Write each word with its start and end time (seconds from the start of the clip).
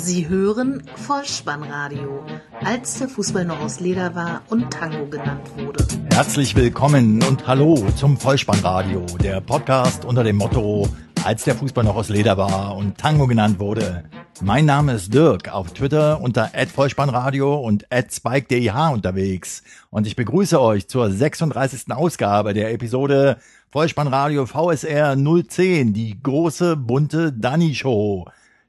Sie 0.00 0.28
hören 0.28 0.84
Vollspannradio, 0.94 2.22
als 2.64 2.98
der 2.98 3.08
Fußball 3.08 3.44
noch 3.44 3.60
aus 3.60 3.80
Leder 3.80 4.14
war 4.14 4.42
und 4.48 4.70
Tango 4.70 5.06
genannt 5.06 5.50
wurde. 5.56 5.84
Herzlich 6.12 6.54
willkommen 6.54 7.20
und 7.24 7.48
hallo 7.48 7.84
zum 7.96 8.16
Vollspannradio, 8.16 9.04
der 9.20 9.40
Podcast 9.40 10.04
unter 10.04 10.22
dem 10.22 10.36
Motto, 10.36 10.88
als 11.24 11.42
der 11.44 11.56
Fußball 11.56 11.82
noch 11.82 11.96
aus 11.96 12.10
Leder 12.10 12.36
war 12.36 12.76
und 12.76 12.96
Tango 12.96 13.26
genannt 13.26 13.58
wurde. 13.58 14.04
Mein 14.40 14.66
Name 14.66 14.92
ist 14.92 15.12
Dirk, 15.12 15.52
auf 15.52 15.72
Twitter 15.72 16.20
unter 16.20 16.52
@vollspannradio 16.72 17.56
und 17.56 17.84
@spike_dih 17.90 18.92
unterwegs 18.92 19.64
und 19.90 20.06
ich 20.06 20.14
begrüße 20.14 20.60
euch 20.60 20.86
zur 20.86 21.10
36. 21.10 21.90
Ausgabe 21.90 22.54
der 22.54 22.72
Episode 22.72 23.38
Vollspannradio 23.70 24.46
VSR 24.46 25.16
010, 25.16 25.92
die 25.92 26.22
große 26.22 26.76
bunte 26.76 27.32
Danny 27.32 27.74
Show 27.74 28.26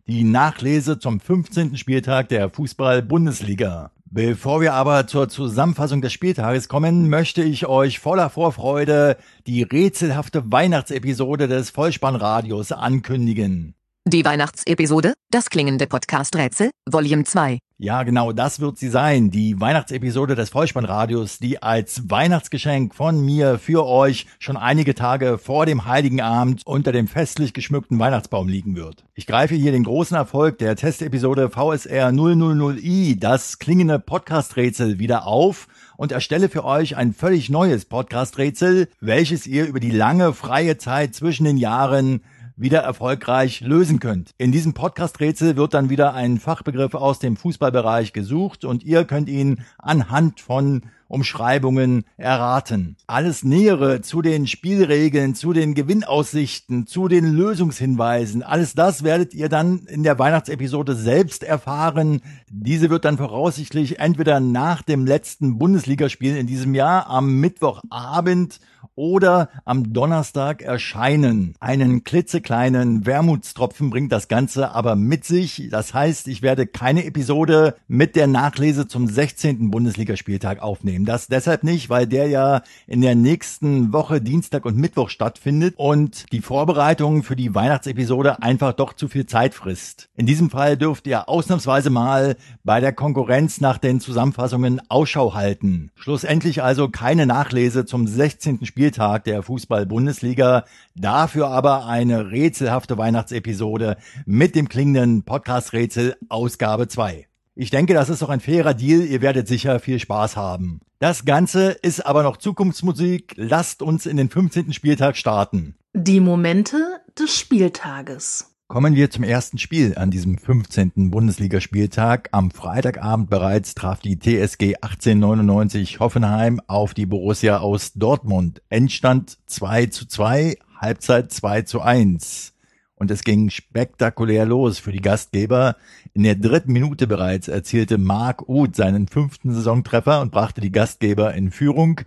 die 0.10 0.24
Nachlese 0.24 0.98
zum 0.98 1.20
15. 1.20 1.78
Spieltag 1.78 2.30
der 2.30 2.50
Fußball-Bundesliga. 2.50 3.92
Bevor 4.06 4.60
wir 4.60 4.74
aber 4.74 5.06
zur 5.06 5.30
Zusammenfassung 5.30 6.02
des 6.02 6.14
Spieltages 6.14 6.68
kommen, 6.68 7.10
möchte 7.10 7.44
ich 7.44 7.68
euch 7.68 8.00
voller 8.00 8.32
Vorfreude 8.32 9.18
die 9.46 9.62
rätselhafte 9.62 10.52
Weihnachtsepisode 10.52 11.48
des 11.48 11.70
Vollspannradios 11.70 12.72
ankündigen. 12.72 13.76
Die 14.08 14.26
Weihnachtsepisode, 14.26 15.14
das 15.30 15.52
klingende 15.52 15.86
Podcast-Rätsel, 15.86 16.72
Volume 16.90 17.26
2. 17.26 17.60
Ja, 17.82 18.04
genau 18.04 18.34
das 18.34 18.60
wird 18.60 18.78
sie 18.78 18.90
sein, 18.90 19.32
die 19.32 19.62
Weihnachtsepisode 19.62 20.36
des 20.36 20.50
Vollspannradios, 20.50 21.40
die 21.40 21.64
als 21.64 22.10
Weihnachtsgeschenk 22.10 22.94
von 22.94 23.24
mir 23.24 23.58
für 23.58 23.86
euch 23.86 24.26
schon 24.38 24.58
einige 24.58 24.96
Tage 24.96 25.38
vor 25.38 25.66
dem 25.66 25.86
Heiligen 25.86 26.20
Abend 26.20 26.64
unter 26.66 26.92
dem 26.92 27.08
festlich 27.08 27.54
geschmückten 27.54 27.98
Weihnachtsbaum 27.98 28.50
liegen 28.50 28.76
wird. 28.76 29.06
Ich 29.16 29.26
greife 29.26 29.56
hier 29.56 29.72
den 29.72 29.86
großen 29.86 30.18
Erfolg 30.18 30.58
der 30.58 30.76
Testepisode 30.76 31.50
VSR 31.50 32.10
000i, 32.10 33.18
das 33.18 33.60
klingende 33.60 33.98
Podcast-Rätsel, 33.98 35.00
wieder 35.00 35.26
auf 35.26 35.70
und 35.96 36.12
erstelle 36.12 36.50
für 36.50 36.66
euch 36.66 36.98
ein 36.98 37.14
völlig 37.14 37.50
neues 37.50 37.86
Podcast-Rätsel, 37.86 38.90
welches 39.00 39.48
ihr 39.48 39.66
über 39.66 39.80
die 39.80 39.92
lange 39.92 40.34
freie 40.34 40.78
Zeit 40.78 41.16
zwischen 41.16 41.46
den 41.46 41.56
Jahren 41.56 42.24
wieder 42.60 42.80
erfolgreich 42.80 43.62
lösen 43.62 44.00
könnt. 44.00 44.32
In 44.38 44.52
diesem 44.52 44.74
Podcast-Rätsel 44.74 45.56
wird 45.56 45.74
dann 45.74 45.90
wieder 45.90 46.14
ein 46.14 46.40
Fachbegriff 46.40 46.94
aus 46.94 47.20
dem 47.20 47.38
Fußballbereich 47.38 48.12
gesucht 48.12 48.66
und 48.66 48.84
ihr 48.84 49.06
könnt 49.06 49.30
ihn 49.30 49.62
anhand 49.78 50.42
von 50.42 50.84
Umschreibungen 51.10 52.06
erraten. 52.16 52.96
Alles 53.08 53.44
Nähere 53.44 54.02
zu 54.02 54.22
den 54.22 54.48
Spielregeln, 54.48 55.36
zu 55.36 55.52
den 55.52 55.74
Gewinnaussichten, 55.74 56.88
zu 56.88 57.10
den 57.10 57.34
Lösungshinweisen, 57.34 58.44
alles 58.44 58.76
das 58.76 59.04
werdet 59.04 59.34
ihr 59.34 59.50
dann 59.50 59.80
in 59.88 60.04
der 60.04 60.20
Weihnachtsepisode 60.20 60.96
selbst 60.96 61.44
erfahren. 61.44 62.22
Diese 62.50 62.90
wird 62.90 63.06
dann 63.06 63.18
voraussichtlich 63.18 64.00
entweder 64.00 64.40
nach 64.40 64.84
dem 64.84 65.06
letzten 65.06 65.58
Bundesligaspiel 65.58 66.38
in 66.38 66.48
diesem 66.48 66.76
Jahr 66.76 67.10
am 67.10 67.40
Mittwochabend 67.40 68.60
oder 68.96 69.50
am 69.66 69.94
Donnerstag 69.94 70.62
erscheinen. 70.62 71.56
Einen 71.60 72.04
klitzekleinen 72.04 73.06
Wermutstropfen 73.06 73.90
bringt 73.90 74.12
das 74.12 74.28
Ganze 74.28 74.72
aber 74.72 74.96
mit 74.96 75.24
sich. 75.26 75.70
Das 75.72 75.94
heißt, 75.94 76.28
ich 76.28 76.42
werde 76.42 76.68
keine 76.68 77.06
Episode 77.06 77.76
mit 77.88 78.16
der 78.16 78.28
Nachlese 78.28 78.88
zum 78.88 79.08
16. 79.08 79.72
Bundesligaspieltag 79.72 80.62
aufnehmen. 80.62 80.99
Das 81.06 81.28
deshalb 81.28 81.64
nicht, 81.64 81.90
weil 81.90 82.08
der 82.08 82.28
ja 82.28 82.62
in 82.88 83.02
der 83.02 83.16
nächsten 83.16 83.94
Woche 83.94 84.22
Dienstag 84.22 84.66
und 84.66 84.78
Mittwoch 84.78 85.10
stattfindet 85.10 85.76
und 85.78 86.32
die 86.32 86.42
Vorbereitung 86.42 87.24
für 87.24 87.36
die 87.36 87.56
Weihnachtsepisode 87.56 88.42
einfach 88.42 88.74
doch 88.74 88.94
zu 88.94 89.08
viel 89.08 89.26
Zeit 89.26 89.54
frisst. 89.54 90.10
In 90.16 90.26
diesem 90.26 90.50
Fall 90.50 90.78
dürft 90.78 91.08
ihr 91.08 91.30
ausnahmsweise 91.30 91.90
mal 91.90 92.36
bei 92.64 92.80
der 92.80 92.94
Konkurrenz 92.94 93.62
nach 93.62 93.78
den 93.78 94.00
Zusammenfassungen 94.00 94.82
Ausschau 94.90 95.34
halten. 95.34 95.92
Schlussendlich 95.96 96.64
also 96.64 96.90
keine 96.90 97.26
Nachlese 97.26 97.86
zum 97.86 98.08
16. 98.08 98.66
Spieltag 98.66 99.24
der 99.24 99.44
Fußball-Bundesliga, 99.44 100.66
dafür 100.96 101.48
aber 101.48 101.86
eine 101.86 102.32
rätselhafte 102.32 102.98
Weihnachtsepisode 102.98 103.98
mit 104.26 104.56
dem 104.56 104.68
klingenden 104.70 105.24
Podcast-Rätsel 105.24 106.18
Ausgabe 106.28 106.88
2. 106.88 107.29
Ich 107.62 107.72
denke, 107.72 107.94
das 107.94 108.08
ist 108.08 108.22
doch 108.22 108.30
ein 108.30 108.40
fairer 108.40 108.74
Deal. 108.74 109.02
Ihr 109.02 109.22
werdet 109.22 109.50
sicher 109.50 109.82
viel 109.82 110.00
Spaß 110.00 110.38
haben. 110.38 110.80
Das 111.00 111.26
Ganze 111.26 111.72
ist 111.72 112.06
aber 112.06 112.24
noch 112.24 112.38
Zukunftsmusik. 112.38 113.34
Lasst 113.36 113.82
uns 113.82 114.06
in 114.06 114.16
den 114.16 114.30
15. 114.30 114.72
Spieltag 114.72 115.18
starten. 115.18 115.76
Die 115.94 116.22
Momente 116.22 116.78
des 117.20 117.38
Spieltages. 117.38 118.56
Kommen 118.70 118.96
wir 118.96 119.10
zum 119.10 119.26
ersten 119.26 119.58
Spiel 119.58 119.98
an 119.98 120.10
diesem 120.10 120.38
15. 120.38 121.12
Bundesligaspieltag. 121.12 122.30
Am 122.32 122.50
Freitagabend 122.50 123.30
bereits 123.30 123.76
traf 123.76 124.00
die 124.00 124.18
TSG 124.18 124.76
1899 124.82 126.00
Hoffenheim 126.00 126.62
auf 126.68 126.94
die 126.94 127.08
Borussia 127.08 127.58
aus 127.58 127.92
Dortmund. 127.92 128.62
Endstand 128.70 129.38
2 129.48 129.88
zu 129.88 130.08
2, 130.08 130.56
Halbzeit 130.78 131.34
2 131.34 131.64
zu 131.64 131.82
1. 131.82 132.54
Und 133.00 133.10
es 133.10 133.24
ging 133.24 133.50
spektakulär 133.50 134.46
los 134.46 134.78
für 134.78 134.92
die 134.92 135.02
Gastgeber. 135.02 135.78
In 136.14 136.24
der 136.24 136.36
dritten 136.36 136.74
Minute 136.74 137.08
bereits 137.08 137.48
erzielte 137.48 137.98
Marc 137.98 138.48
Uth 138.48 138.76
seinen 138.76 139.08
fünften 139.08 139.54
Saisontreffer 139.54 140.22
und 140.22 140.32
brachte 140.32 140.62
die 140.62 140.72
Gastgeber 140.72 141.34
in 141.34 141.50
Führung. 141.50 142.02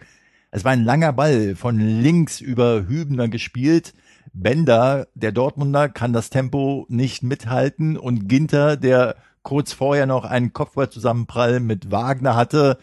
Es 0.51 0.65
war 0.65 0.73
ein 0.73 0.85
langer 0.85 1.15
Ball 1.15 1.57
von 1.57 1.81
links 1.81 2.41
über 2.41 2.87
Hübner 2.87 3.29
gespielt 3.29 3.95
Bender, 4.33 5.09
der 5.15 5.33
Dortmunder, 5.33 5.89
kann 5.89 6.13
das 6.13 6.31
Tempo 6.31 6.87
nicht 6.89 7.23
mithalten 7.23 7.97
und 7.97 8.29
Ginter, 8.29 8.77
der 8.77 9.17
kurz 9.43 9.73
vorher 9.73 10.07
noch 10.07 10.25
einen 10.25 10.53
Kopfballzusammenprall 10.53 11.61
mit 11.61 11.91
Wagner 11.91 12.35
hatte, 12.35 12.79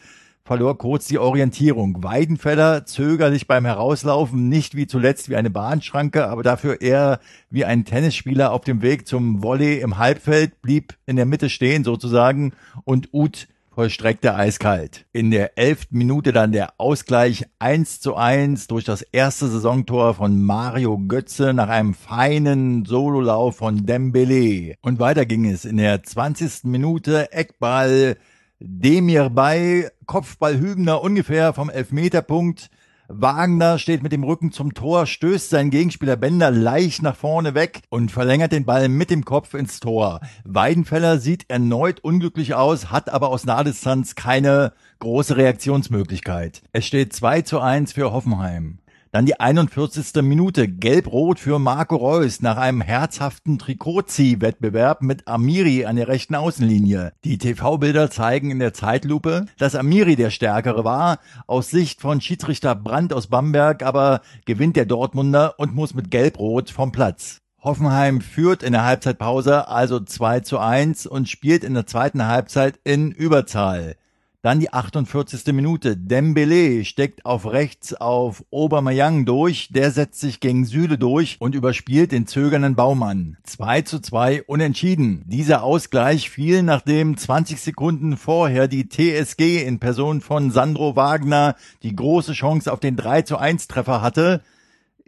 verlor 0.49 0.79
kurz 0.79 1.05
die 1.05 1.19
Orientierung. 1.19 2.01
Weidenfeller 2.01 2.83
zögerlich 2.83 3.45
beim 3.45 3.65
Herauslaufen, 3.65 4.49
nicht 4.49 4.73
wie 4.73 4.87
zuletzt 4.87 5.29
wie 5.29 5.35
eine 5.35 5.51
Bahnschranke, 5.51 6.27
aber 6.27 6.41
dafür 6.41 6.81
eher 6.81 7.19
wie 7.51 7.65
ein 7.65 7.85
Tennisspieler 7.85 8.51
auf 8.51 8.61
dem 8.61 8.81
Weg 8.81 9.07
zum 9.07 9.43
Volley 9.43 9.79
im 9.79 9.99
Halbfeld, 9.99 10.59
blieb 10.63 10.95
in 11.05 11.17
der 11.17 11.27
Mitte 11.27 11.51
stehen 11.51 11.83
sozusagen 11.83 12.53
und 12.83 13.13
Uth 13.13 13.47
vollstreckte 13.69 14.33
eiskalt. 14.33 15.05
In 15.13 15.29
der 15.29 15.55
elften 15.59 15.99
Minute 15.99 16.33
dann 16.33 16.51
der 16.51 16.73
Ausgleich 16.79 17.45
1 17.59 18.01
zu 18.01 18.15
1 18.15 18.65
durch 18.65 18.85
das 18.85 19.03
erste 19.03 19.49
Saisontor 19.49 20.15
von 20.15 20.41
Mario 20.41 20.97
Götze 20.97 21.53
nach 21.53 21.69
einem 21.69 21.93
feinen 21.93 22.85
Sololauf 22.85 23.57
von 23.57 23.85
Dembele. 23.85 24.73
Und 24.81 24.99
weiter 24.99 25.27
ging 25.27 25.45
es 25.45 25.63
in 25.63 25.77
der 25.77 26.01
20. 26.01 26.63
Minute 26.63 27.31
Eckball 27.33 28.17
Demir 28.61 29.29
bei 29.29 29.89
Kopfball 30.05 30.59
Hübner 30.59 31.01
ungefähr 31.01 31.53
vom 31.53 31.69
Elfmeterpunkt 31.69 32.69
Wagner 33.07 33.79
steht 33.79 34.03
mit 34.03 34.11
dem 34.11 34.23
Rücken 34.23 34.51
zum 34.51 34.75
Tor, 34.75 35.07
stößt 35.07 35.49
seinen 35.49 35.71
Gegenspieler 35.71 36.15
Bender 36.15 36.51
leicht 36.51 37.01
nach 37.01 37.15
vorne 37.15 37.55
weg 37.55 37.81
und 37.89 38.11
verlängert 38.11 38.51
den 38.51 38.65
Ball 38.65 38.87
mit 38.87 39.09
dem 39.09 39.25
Kopf 39.25 39.55
ins 39.55 39.79
Tor. 39.79 40.19
Weidenfeller 40.43 41.17
sieht 41.17 41.49
erneut 41.49 42.01
unglücklich 42.01 42.53
aus, 42.53 42.91
hat 42.91 43.09
aber 43.09 43.29
aus 43.29 43.45
Nahdistanz 43.45 44.13
keine 44.13 44.73
große 44.99 45.37
Reaktionsmöglichkeit. 45.37 46.61
Es 46.71 46.85
steht 46.85 47.13
2 47.13 47.41
zu 47.41 47.61
1 47.61 47.93
für 47.93 48.11
Hoffenheim. 48.11 48.77
Dann 49.11 49.25
die 49.25 49.39
41. 49.39 50.21
Minute, 50.21 50.67
gelb-rot 50.67 51.39
für 51.39 51.57
Marco 51.57 51.95
Reus 51.95 52.41
nach 52.41 52.57
einem 52.57 52.81
herzhaften 52.81 53.57
Trikotzieh-Wettbewerb 53.57 55.01
mit 55.01 55.27
Amiri 55.27 55.85
an 55.85 55.95
der 55.95 56.07
rechten 56.07 56.35
Außenlinie. 56.35 57.13
Die 57.23 57.39
TV-Bilder 57.39 58.11
zeigen 58.11 58.51
in 58.51 58.59
der 58.59 58.75
Zeitlupe, 58.75 59.47
dass 59.57 59.73
Amiri 59.73 60.15
der 60.15 60.29
Stärkere 60.29 60.83
war. 60.83 61.17
Aus 61.47 61.71
Sicht 61.71 62.01
von 62.01 62.21
Schiedsrichter 62.21 62.75
Brandt 62.75 63.11
aus 63.11 63.27
Bamberg 63.27 63.81
aber 63.81 64.21
gewinnt 64.45 64.75
der 64.75 64.85
Dortmunder 64.85 65.55
und 65.57 65.73
muss 65.73 65.95
mit 65.95 66.11
gelb-rot 66.11 66.69
vom 66.69 66.91
Platz. 66.91 67.39
Hoffenheim 67.63 68.21
führt 68.21 68.61
in 68.61 68.73
der 68.73 68.85
Halbzeitpause 68.85 69.67
also 69.67 69.99
2 69.99 70.41
zu 70.41 70.59
1 70.59 71.07
und 71.07 71.27
spielt 71.27 71.63
in 71.63 71.73
der 71.73 71.87
zweiten 71.87 72.27
Halbzeit 72.27 72.79
in 72.83 73.11
Überzahl. 73.11 73.95
Dann 74.41 74.61
die 74.61 74.71
48. 74.71 75.53
Minute. 75.53 75.97
Dembele 75.97 76.85
steckt 76.85 77.25
auf 77.25 77.45
rechts 77.45 77.93
auf 77.93 78.45
Obermeyang 78.51 79.25
durch. 79.25 79.67
Der 79.69 79.91
setzt 79.91 80.21
sich 80.21 80.39
gegen 80.39 80.63
Süle 80.63 80.97
durch 80.97 81.35
und 81.41 81.55
überspielt 81.55 82.13
den 82.13 82.25
zögernden 82.25 82.73
Baumann. 82.73 83.35
2 83.43 83.81
zu 83.81 83.99
2 83.99 84.43
unentschieden. 84.43 85.23
Dieser 85.25 85.61
Ausgleich 85.61 86.29
fiel, 86.29 86.63
nachdem 86.63 87.17
20 87.17 87.59
Sekunden 87.59 88.15
vorher 88.15 88.69
die 88.69 88.87
TSG 88.87 89.61
in 89.65 89.79
Person 89.79 90.21
von 90.21 90.51
Sandro 90.51 90.95
Wagner 90.95 91.57
die 91.83 91.93
große 91.93 92.31
Chance 92.31 92.71
auf 92.71 92.79
den 92.79 92.95
3 92.95 93.23
zu 93.23 93.37
1 93.37 93.67
Treffer 93.67 94.01
hatte. 94.01 94.41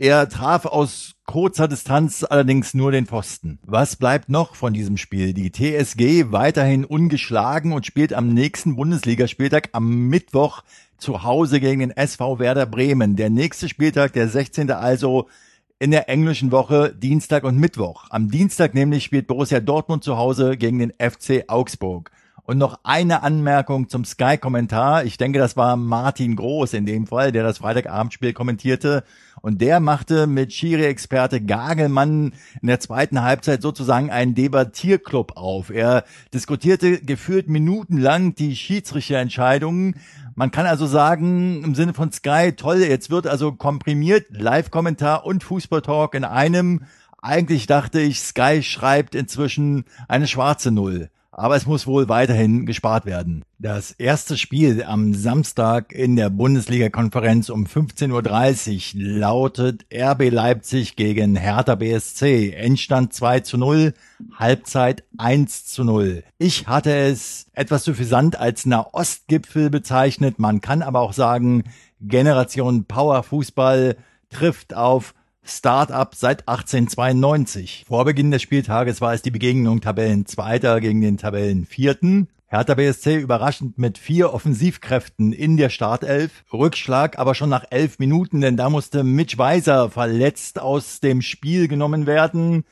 Er 0.01 0.27
traf 0.27 0.65
aus 0.65 1.13
kurzer 1.27 1.67
Distanz 1.67 2.25
allerdings 2.27 2.73
nur 2.73 2.91
den 2.91 3.05
Pfosten. 3.05 3.59
Was 3.61 3.97
bleibt 3.97 4.29
noch 4.29 4.55
von 4.55 4.73
diesem 4.73 4.97
Spiel? 4.97 5.31
Die 5.31 5.51
TSG 5.51 6.31
weiterhin 6.31 6.85
ungeschlagen 6.85 7.71
und 7.71 7.85
spielt 7.85 8.11
am 8.11 8.33
nächsten 8.33 8.75
Bundesligaspieltag 8.75 9.69
am 9.73 10.07
Mittwoch 10.07 10.63
zu 10.97 11.21
Hause 11.21 11.59
gegen 11.59 11.81
den 11.81 11.91
SV 11.91 12.39
Werder 12.39 12.65
Bremen. 12.65 13.15
Der 13.15 13.29
nächste 13.29 13.69
Spieltag, 13.69 14.13
der 14.13 14.27
16. 14.27 14.71
also, 14.71 15.29
in 15.77 15.91
der 15.91 16.09
englischen 16.09 16.51
Woche 16.51 16.95
Dienstag 16.97 17.43
und 17.43 17.59
Mittwoch. 17.59 18.05
Am 18.09 18.31
Dienstag 18.31 18.73
nämlich 18.73 19.03
spielt 19.03 19.27
Borussia 19.27 19.59
Dortmund 19.59 20.03
zu 20.03 20.17
Hause 20.17 20.57
gegen 20.57 20.79
den 20.79 20.93
FC 20.97 21.43
Augsburg. 21.47 22.09
Und 22.43 22.57
noch 22.57 22.79
eine 22.83 23.21
Anmerkung 23.21 23.87
zum 23.87 24.03
Sky-Kommentar. 24.03 25.05
Ich 25.05 25.17
denke, 25.17 25.37
das 25.37 25.55
war 25.55 25.77
Martin 25.77 26.35
Groß 26.35 26.73
in 26.73 26.87
dem 26.87 27.05
Fall, 27.05 27.31
der 27.31 27.43
das 27.43 27.59
Freitagabendspiel 27.59 28.33
kommentierte. 28.33 29.03
Und 29.41 29.61
der 29.61 29.79
machte 29.79 30.25
mit 30.25 30.51
Schiri-Experte 30.51 31.39
Gagelmann 31.39 32.33
in 32.61 32.67
der 32.67 32.79
zweiten 32.79 33.21
Halbzeit 33.21 33.61
sozusagen 33.61 34.09
einen 34.09 34.33
Debattierclub 34.33 35.37
auf. 35.37 35.69
Er 35.69 36.03
diskutierte 36.33 36.99
gefühlt 36.99 37.47
minutenlang 37.47 38.33
die 38.33 38.55
Schiedsrichterentscheidungen. 38.55 39.97
Man 40.33 40.49
kann 40.49 40.65
also 40.65 40.87
sagen, 40.87 41.63
im 41.63 41.75
Sinne 41.75 41.93
von 41.93 42.11
Sky, 42.11 42.53
toll, 42.53 42.79
jetzt 42.79 43.11
wird 43.11 43.27
also 43.27 43.51
komprimiert 43.51 44.25
Live-Kommentar 44.31 45.25
und 45.25 45.43
Fußballtalk 45.43 46.15
in 46.15 46.23
einem. 46.23 46.85
Eigentlich 47.21 47.67
dachte 47.67 47.99
ich, 47.99 48.19
Sky 48.19 48.63
schreibt 48.63 49.13
inzwischen 49.13 49.85
eine 50.07 50.27
schwarze 50.27 50.71
Null 50.71 51.10
aber 51.31 51.55
es 51.55 51.65
muss 51.65 51.87
wohl 51.87 52.09
weiterhin 52.09 52.65
gespart 52.65 53.05
werden. 53.05 53.43
Das 53.57 53.91
erste 53.91 54.37
Spiel 54.37 54.83
am 54.83 55.13
Samstag 55.13 55.93
in 55.93 56.15
der 56.15 56.29
Bundesliga-Konferenz 56.29 57.49
um 57.49 57.65
15.30 57.65 58.95
Uhr 58.95 59.19
lautet 59.19 59.85
RB 59.93 60.29
Leipzig 60.29 60.95
gegen 60.97 61.35
Hertha 61.35 61.75
BSC. 61.75 62.51
Endstand 62.51 63.13
2 63.13 63.39
zu 63.41 63.57
0, 63.57 63.93
Halbzeit 64.35 65.03
1 65.17 65.67
zu 65.67 65.85
0. 65.85 66.23
Ich 66.37 66.67
hatte 66.67 66.93
es 66.93 67.47
etwas 67.53 67.85
suffisant 67.85 68.37
als 68.37 68.65
Nahostgipfel 68.65 69.69
bezeichnet. 69.69 70.37
Man 70.37 70.59
kann 70.59 70.81
aber 70.81 70.99
auch 70.99 71.13
sagen, 71.13 71.63
Generation 72.01 72.85
Power 72.85 73.23
Fußball 73.23 73.95
trifft 74.29 74.73
auf 74.73 75.13
Start-up 75.43 76.15
seit 76.15 76.47
1892. 76.47 77.85
Vor 77.87 78.05
Beginn 78.05 78.31
des 78.31 78.41
Spieltages 78.41 79.01
war 79.01 79.13
es 79.13 79.21
die 79.21 79.31
Begegnung 79.31 79.81
Tabellenzweiter 79.81 80.79
gegen 80.79 81.01
den 81.01 81.17
Tabellenvierten. 81.17 82.29
Hertha 82.45 82.75
BSC 82.75 83.17
überraschend 83.17 83.77
mit 83.77 83.97
vier 83.97 84.33
Offensivkräften 84.33 85.33
in 85.33 85.57
der 85.57 85.69
Startelf. 85.69 86.43
Rückschlag 86.53 87.17
aber 87.17 87.33
schon 87.33 87.49
nach 87.49 87.65
elf 87.69 87.97
Minuten, 87.97 88.41
denn 88.41 88.57
da 88.57 88.69
musste 88.69 89.03
Mitch 89.03 89.37
Weiser 89.37 89.89
verletzt 89.89 90.59
aus 90.59 90.99
dem 90.99 91.21
Spiel 91.21 91.67
genommen 91.67 92.05
werden. 92.05 92.65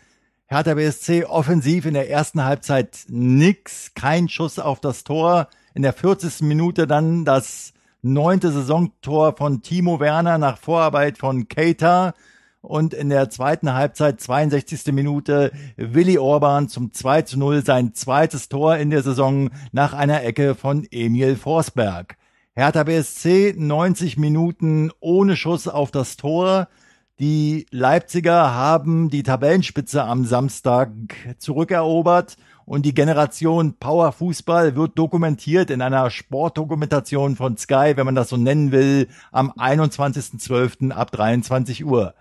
Hertha 0.48 0.75
BSC 0.75 1.25
offensiv 1.25 1.86
in 1.86 1.94
der 1.94 2.10
ersten 2.10 2.44
Halbzeit 2.44 3.06
nix, 3.07 3.94
kein 3.95 4.30
Schuss 4.30 4.60
auf 4.60 4.80
das 4.80 5.04
Tor. 5.04 5.48
In 5.74 5.81
der 5.81 5.94
40. 5.94 6.42
Minute 6.42 6.86
dann 6.86 7.24
das 7.24 7.74
neunte 8.01 8.51
Saisontor 8.51 9.38
von 9.38 9.62
Timo 9.62 10.00
Werner 10.00 10.38
nach 10.38 10.57
Vorarbeit 10.57 11.18
von 11.18 11.48
Keita 11.48 12.13
und 12.62 12.94
in 12.94 13.10
der 13.10 13.30
zweiten 13.30 13.74
Halbzeit, 13.74 14.20
62. 14.20 14.94
Minute, 14.94 15.52
Willi 15.78 16.18
Orban 16.18 16.68
zum 16.68 16.94
2 16.94 17.24
zu 17.24 17.40
0 17.40 17.66
sein 17.66 17.94
zweites 17.94 18.50
Tor 18.50 18.78
in 18.78 18.90
der 18.90 19.02
Saison 19.02 19.50
nach 19.72 19.94
einer 19.94 20.24
Ecke 20.24 20.56
von 20.56 20.86
Emil 20.92 21.36
Forsberg. 21.36 22.18
Hertha 22.56 22.84
BSC 22.84 23.56
90 23.58 24.18
Minuten 24.18 24.92
ohne 25.00 25.38
Schuss 25.38 25.68
auf 25.68 25.92
das 25.92 26.18
Tor. 26.18 26.68
Die 27.20 27.66
Leipziger 27.72 28.54
haben 28.54 29.10
die 29.10 29.24
Tabellenspitze 29.24 30.04
am 30.04 30.26
Samstag 30.26 30.90
zurückerobert 31.38 32.38
und 32.66 32.86
die 32.86 32.94
Generation 32.94 33.76
Power 33.80 34.12
Fußball 34.12 34.76
wird 34.76 34.98
dokumentiert 34.98 35.70
in 35.70 35.82
einer 35.82 36.10
Sportdokumentation 36.12 37.36
von 37.36 37.58
Sky, 37.58 37.94
wenn 37.96 38.06
man 38.06 38.16
das 38.16 38.30
so 38.30 38.38
nennen 38.38 38.72
will, 38.72 39.08
am 39.32 39.52
21.12. 39.52 40.92
ab 40.92 41.12
23 41.12 41.84
Uhr. 41.84 42.14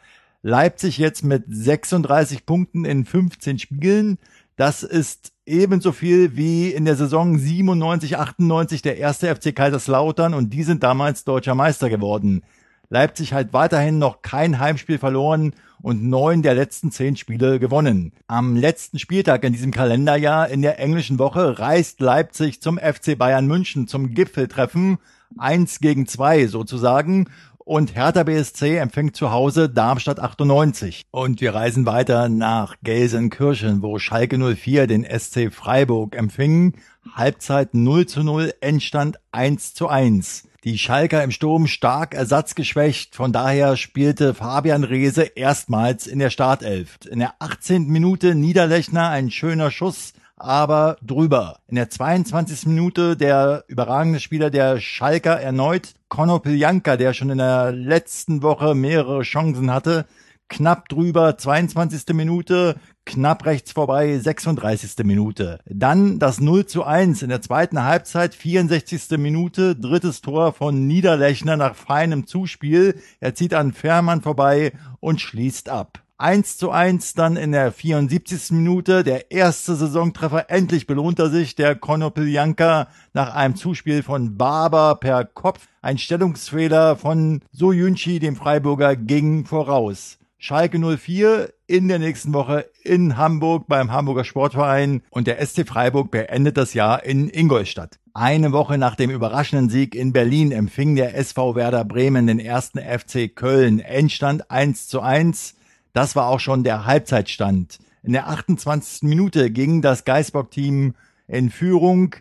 Leipzig 0.42 0.98
jetzt 0.98 1.24
mit 1.24 1.44
36 1.48 2.46
Punkten 2.46 2.84
in 2.84 3.04
15 3.04 3.58
Spielen. 3.58 4.18
Das 4.56 4.82
ist 4.82 5.32
ebenso 5.46 5.92
viel 5.92 6.36
wie 6.36 6.70
in 6.70 6.84
der 6.84 6.96
Saison 6.96 7.38
97, 7.38 8.16
98 8.18 8.82
der 8.82 8.98
erste 8.98 9.34
FC 9.34 9.54
Kaiserslautern 9.54 10.34
und 10.34 10.50
die 10.52 10.62
sind 10.62 10.82
damals 10.82 11.24
deutscher 11.24 11.54
Meister 11.54 11.88
geworden. 11.88 12.42
Leipzig 12.90 13.34
hat 13.34 13.52
weiterhin 13.52 13.98
noch 13.98 14.22
kein 14.22 14.58
Heimspiel 14.58 14.98
verloren 14.98 15.52
und 15.82 16.04
neun 16.04 16.42
der 16.42 16.54
letzten 16.54 16.90
zehn 16.90 17.16
Spiele 17.16 17.58
gewonnen. 17.58 18.12
Am 18.26 18.56
letzten 18.56 18.98
Spieltag 18.98 19.44
in 19.44 19.52
diesem 19.52 19.72
Kalenderjahr 19.72 20.48
in 20.48 20.62
der 20.62 20.80
englischen 20.80 21.18
Woche 21.18 21.58
reist 21.58 22.00
Leipzig 22.00 22.62
zum 22.62 22.78
FC 22.78 23.16
Bayern 23.16 23.46
München 23.46 23.88
zum 23.88 24.14
Gipfeltreffen. 24.14 24.98
Eins 25.36 25.80
gegen 25.80 26.06
zwei 26.06 26.46
sozusagen 26.46 27.28
und 27.68 27.94
Hertha 27.94 28.22
BSC 28.22 28.78
empfängt 28.78 29.14
zu 29.14 29.30
Hause 29.30 29.68
Darmstadt 29.68 30.20
98. 30.20 31.02
Und 31.10 31.42
wir 31.42 31.54
reisen 31.54 31.84
weiter 31.84 32.30
nach 32.30 32.76
Gelsenkirchen, 32.82 33.82
wo 33.82 33.98
Schalke 33.98 34.38
04 34.38 34.86
den 34.86 35.04
SC 35.04 35.52
Freiburg 35.52 36.16
empfing. 36.16 36.76
Halbzeit 37.12 37.74
0 37.74 38.06
zu 38.06 38.22
0, 38.22 38.54
Endstand 38.62 39.18
1 39.32 39.74
zu 39.74 39.88
1. 39.88 40.48
Die 40.64 40.78
Schalker 40.78 41.22
im 41.22 41.30
Sturm 41.30 41.66
stark 41.66 42.14
ersatzgeschwächt, 42.14 43.14
von 43.14 43.32
daher 43.32 43.76
spielte 43.76 44.32
Fabian 44.32 44.82
Reese 44.82 45.22
erstmals 45.22 46.06
in 46.06 46.18
der 46.18 46.30
Startelf. 46.30 46.98
In 47.10 47.18
der 47.18 47.34
18. 47.38 47.86
Minute 47.86 48.34
Niederlechner 48.34 49.10
ein 49.10 49.30
schöner 49.30 49.70
Schuss 49.70 50.14
aber 50.38 50.96
drüber. 51.02 51.58
In 51.66 51.74
der 51.74 51.90
22. 51.90 52.66
Minute 52.66 53.16
der 53.16 53.64
überragende 53.66 54.20
Spieler 54.20 54.50
der 54.50 54.80
Schalker 54.80 55.40
erneut, 55.40 55.94
Conor 56.08 56.42
Piljanka, 56.42 56.96
der 56.96 57.12
schon 57.12 57.30
in 57.30 57.38
der 57.38 57.70
letzten 57.72 58.42
Woche 58.42 58.74
mehrere 58.74 59.22
Chancen 59.22 59.70
hatte, 59.70 60.06
knapp 60.48 60.88
drüber, 60.88 61.36
22. 61.36 62.14
Minute, 62.14 62.76
knapp 63.04 63.44
rechts 63.44 63.72
vorbei, 63.72 64.18
36. 64.18 65.04
Minute. 65.04 65.60
Dann 65.66 66.18
das 66.18 66.40
0 66.40 66.66
zu 66.66 66.84
1 66.84 67.22
in 67.22 67.28
der 67.28 67.42
zweiten 67.42 67.82
Halbzeit, 67.84 68.34
64. 68.34 69.18
Minute, 69.18 69.76
drittes 69.76 70.22
Tor 70.22 70.52
von 70.52 70.86
Niederlechner 70.86 71.56
nach 71.56 71.74
feinem 71.74 72.26
Zuspiel. 72.26 73.00
Er 73.20 73.34
zieht 73.34 73.52
an 73.52 73.72
Fährmann 73.72 74.22
vorbei 74.22 74.72
und 75.00 75.20
schließt 75.20 75.68
ab. 75.68 76.02
1 76.20 76.58
zu 76.58 76.72
1 76.72 77.14
dann 77.14 77.36
in 77.36 77.52
der 77.52 77.70
74. 77.70 78.50
Minute. 78.50 79.04
Der 79.04 79.30
erste 79.30 79.76
Saisontreffer 79.76 80.50
endlich 80.50 80.88
belohnt 80.88 81.20
er 81.20 81.30
sich. 81.30 81.54
Der 81.54 81.76
Konopiljanka 81.76 82.88
nach 83.12 83.36
einem 83.36 83.54
Zuspiel 83.54 84.02
von 84.02 84.36
Barber 84.36 84.96
per 84.96 85.24
Kopf. 85.24 85.68
Ein 85.80 85.96
Stellungsfehler 85.96 86.96
von 86.96 87.42
Soyunchi, 87.52 88.18
dem 88.18 88.34
Freiburger, 88.34 88.96
ging 88.96 89.46
voraus. 89.46 90.18
Schalke 90.38 90.78
04 90.78 91.52
in 91.68 91.86
der 91.86 92.00
nächsten 92.00 92.32
Woche 92.32 92.68
in 92.82 93.16
Hamburg 93.16 93.66
beim 93.68 93.92
Hamburger 93.92 94.24
Sportverein 94.24 95.02
und 95.10 95.28
der 95.28 95.44
SC 95.44 95.66
Freiburg 95.68 96.10
beendet 96.10 96.56
das 96.56 96.74
Jahr 96.74 97.04
in 97.04 97.28
Ingolstadt. 97.28 97.98
Eine 98.14 98.50
Woche 98.50 98.76
nach 98.78 98.96
dem 98.96 99.10
überraschenden 99.10 99.68
Sieg 99.68 99.94
in 99.94 100.12
Berlin 100.12 100.50
empfing 100.50 100.96
der 100.96 101.16
SV 101.16 101.54
Werder 101.54 101.84
Bremen 101.84 102.26
den 102.26 102.40
ersten 102.40 102.80
FC 102.80 103.32
Köln. 103.32 103.78
Endstand 103.78 104.50
1 104.50 104.88
zu 104.88 105.00
1. 105.00 105.54
Das 105.92 106.16
war 106.16 106.28
auch 106.28 106.40
schon 106.40 106.64
der 106.64 106.86
Halbzeitstand. 106.86 107.78
In 108.02 108.12
der 108.12 108.28
28. 108.28 109.02
Minute 109.02 109.50
ging 109.50 109.82
das 109.82 110.04
Geisbock-Team 110.04 110.94
in 111.26 111.50
Führung. 111.50 112.14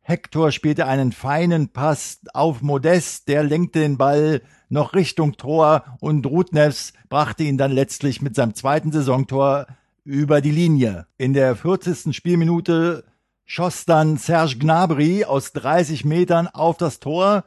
Hector 0.00 0.52
spielte 0.52 0.86
einen 0.86 1.12
feinen 1.12 1.68
Pass 1.68 2.20
auf 2.34 2.60
Modest, 2.60 3.28
der 3.28 3.42
lenkte 3.42 3.80
den 3.80 3.96
Ball 3.96 4.42
noch 4.68 4.94
Richtung 4.94 5.36
Tor 5.36 5.84
und 6.00 6.26
Rudnevs 6.26 6.92
brachte 7.08 7.44
ihn 7.44 7.56
dann 7.56 7.72
letztlich 7.72 8.20
mit 8.20 8.34
seinem 8.34 8.54
zweiten 8.54 8.92
Saisontor 8.92 9.66
über 10.04 10.40
die 10.40 10.50
Linie. 10.50 11.06
In 11.16 11.32
der 11.32 11.56
40. 11.56 12.14
Spielminute 12.14 13.04
schoss 13.46 13.86
dann 13.86 14.18
Serge 14.18 14.56
Gnabry 14.58 15.24
aus 15.24 15.52
30 15.52 16.04
Metern 16.04 16.48
auf 16.48 16.76
das 16.76 17.00
Tor 17.00 17.44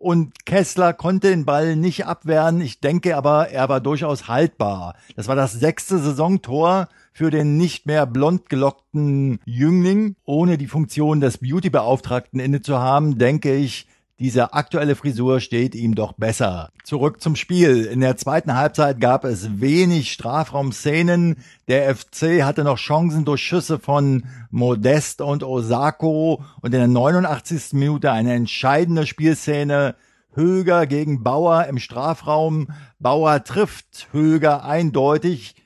und 0.00 0.46
Kessler 0.46 0.94
konnte 0.94 1.28
den 1.28 1.44
Ball 1.44 1.76
nicht 1.76 2.06
abwehren. 2.06 2.62
Ich 2.62 2.80
denke 2.80 3.16
aber, 3.16 3.50
er 3.50 3.68
war 3.68 3.82
durchaus 3.82 4.28
haltbar. 4.28 4.94
Das 5.14 5.28
war 5.28 5.36
das 5.36 5.52
sechste 5.52 5.98
Saisontor 5.98 6.88
für 7.12 7.30
den 7.30 7.58
nicht 7.58 7.84
mehr 7.84 8.06
blond 8.06 8.48
gelockten 8.48 9.40
Jüngling. 9.44 10.16
Ohne 10.24 10.56
die 10.56 10.68
Funktion 10.68 11.20
des 11.20 11.38
Beauty-Beauftragten 11.38 12.40
inne 12.40 12.62
zu 12.62 12.78
haben, 12.78 13.18
denke 13.18 13.54
ich, 13.54 13.88
diese 14.20 14.52
aktuelle 14.52 14.96
Frisur 14.96 15.40
steht 15.40 15.74
ihm 15.74 15.94
doch 15.94 16.12
besser. 16.12 16.70
Zurück 16.84 17.22
zum 17.22 17.36
Spiel. 17.36 17.86
In 17.86 18.00
der 18.00 18.18
zweiten 18.18 18.54
Halbzeit 18.54 19.00
gab 19.00 19.24
es 19.24 19.62
wenig 19.62 20.12
Strafraumszenen. 20.12 21.38
Der 21.68 21.96
FC 21.96 22.42
hatte 22.42 22.62
noch 22.62 22.76
Chancen 22.76 23.24
durch 23.24 23.40
Schüsse 23.40 23.78
von 23.78 24.26
Modest 24.50 25.22
und 25.22 25.42
Osako 25.42 26.44
und 26.60 26.74
in 26.74 26.80
der 26.80 26.88
89. 26.88 27.72
Minute 27.72 28.12
eine 28.12 28.34
entscheidende 28.34 29.06
Spielszene. 29.06 29.94
Höger 30.34 30.86
gegen 30.86 31.22
Bauer 31.22 31.64
im 31.64 31.78
Strafraum. 31.78 32.68
Bauer 32.98 33.42
trifft 33.42 34.08
Höger 34.12 34.64
eindeutig 34.64 35.56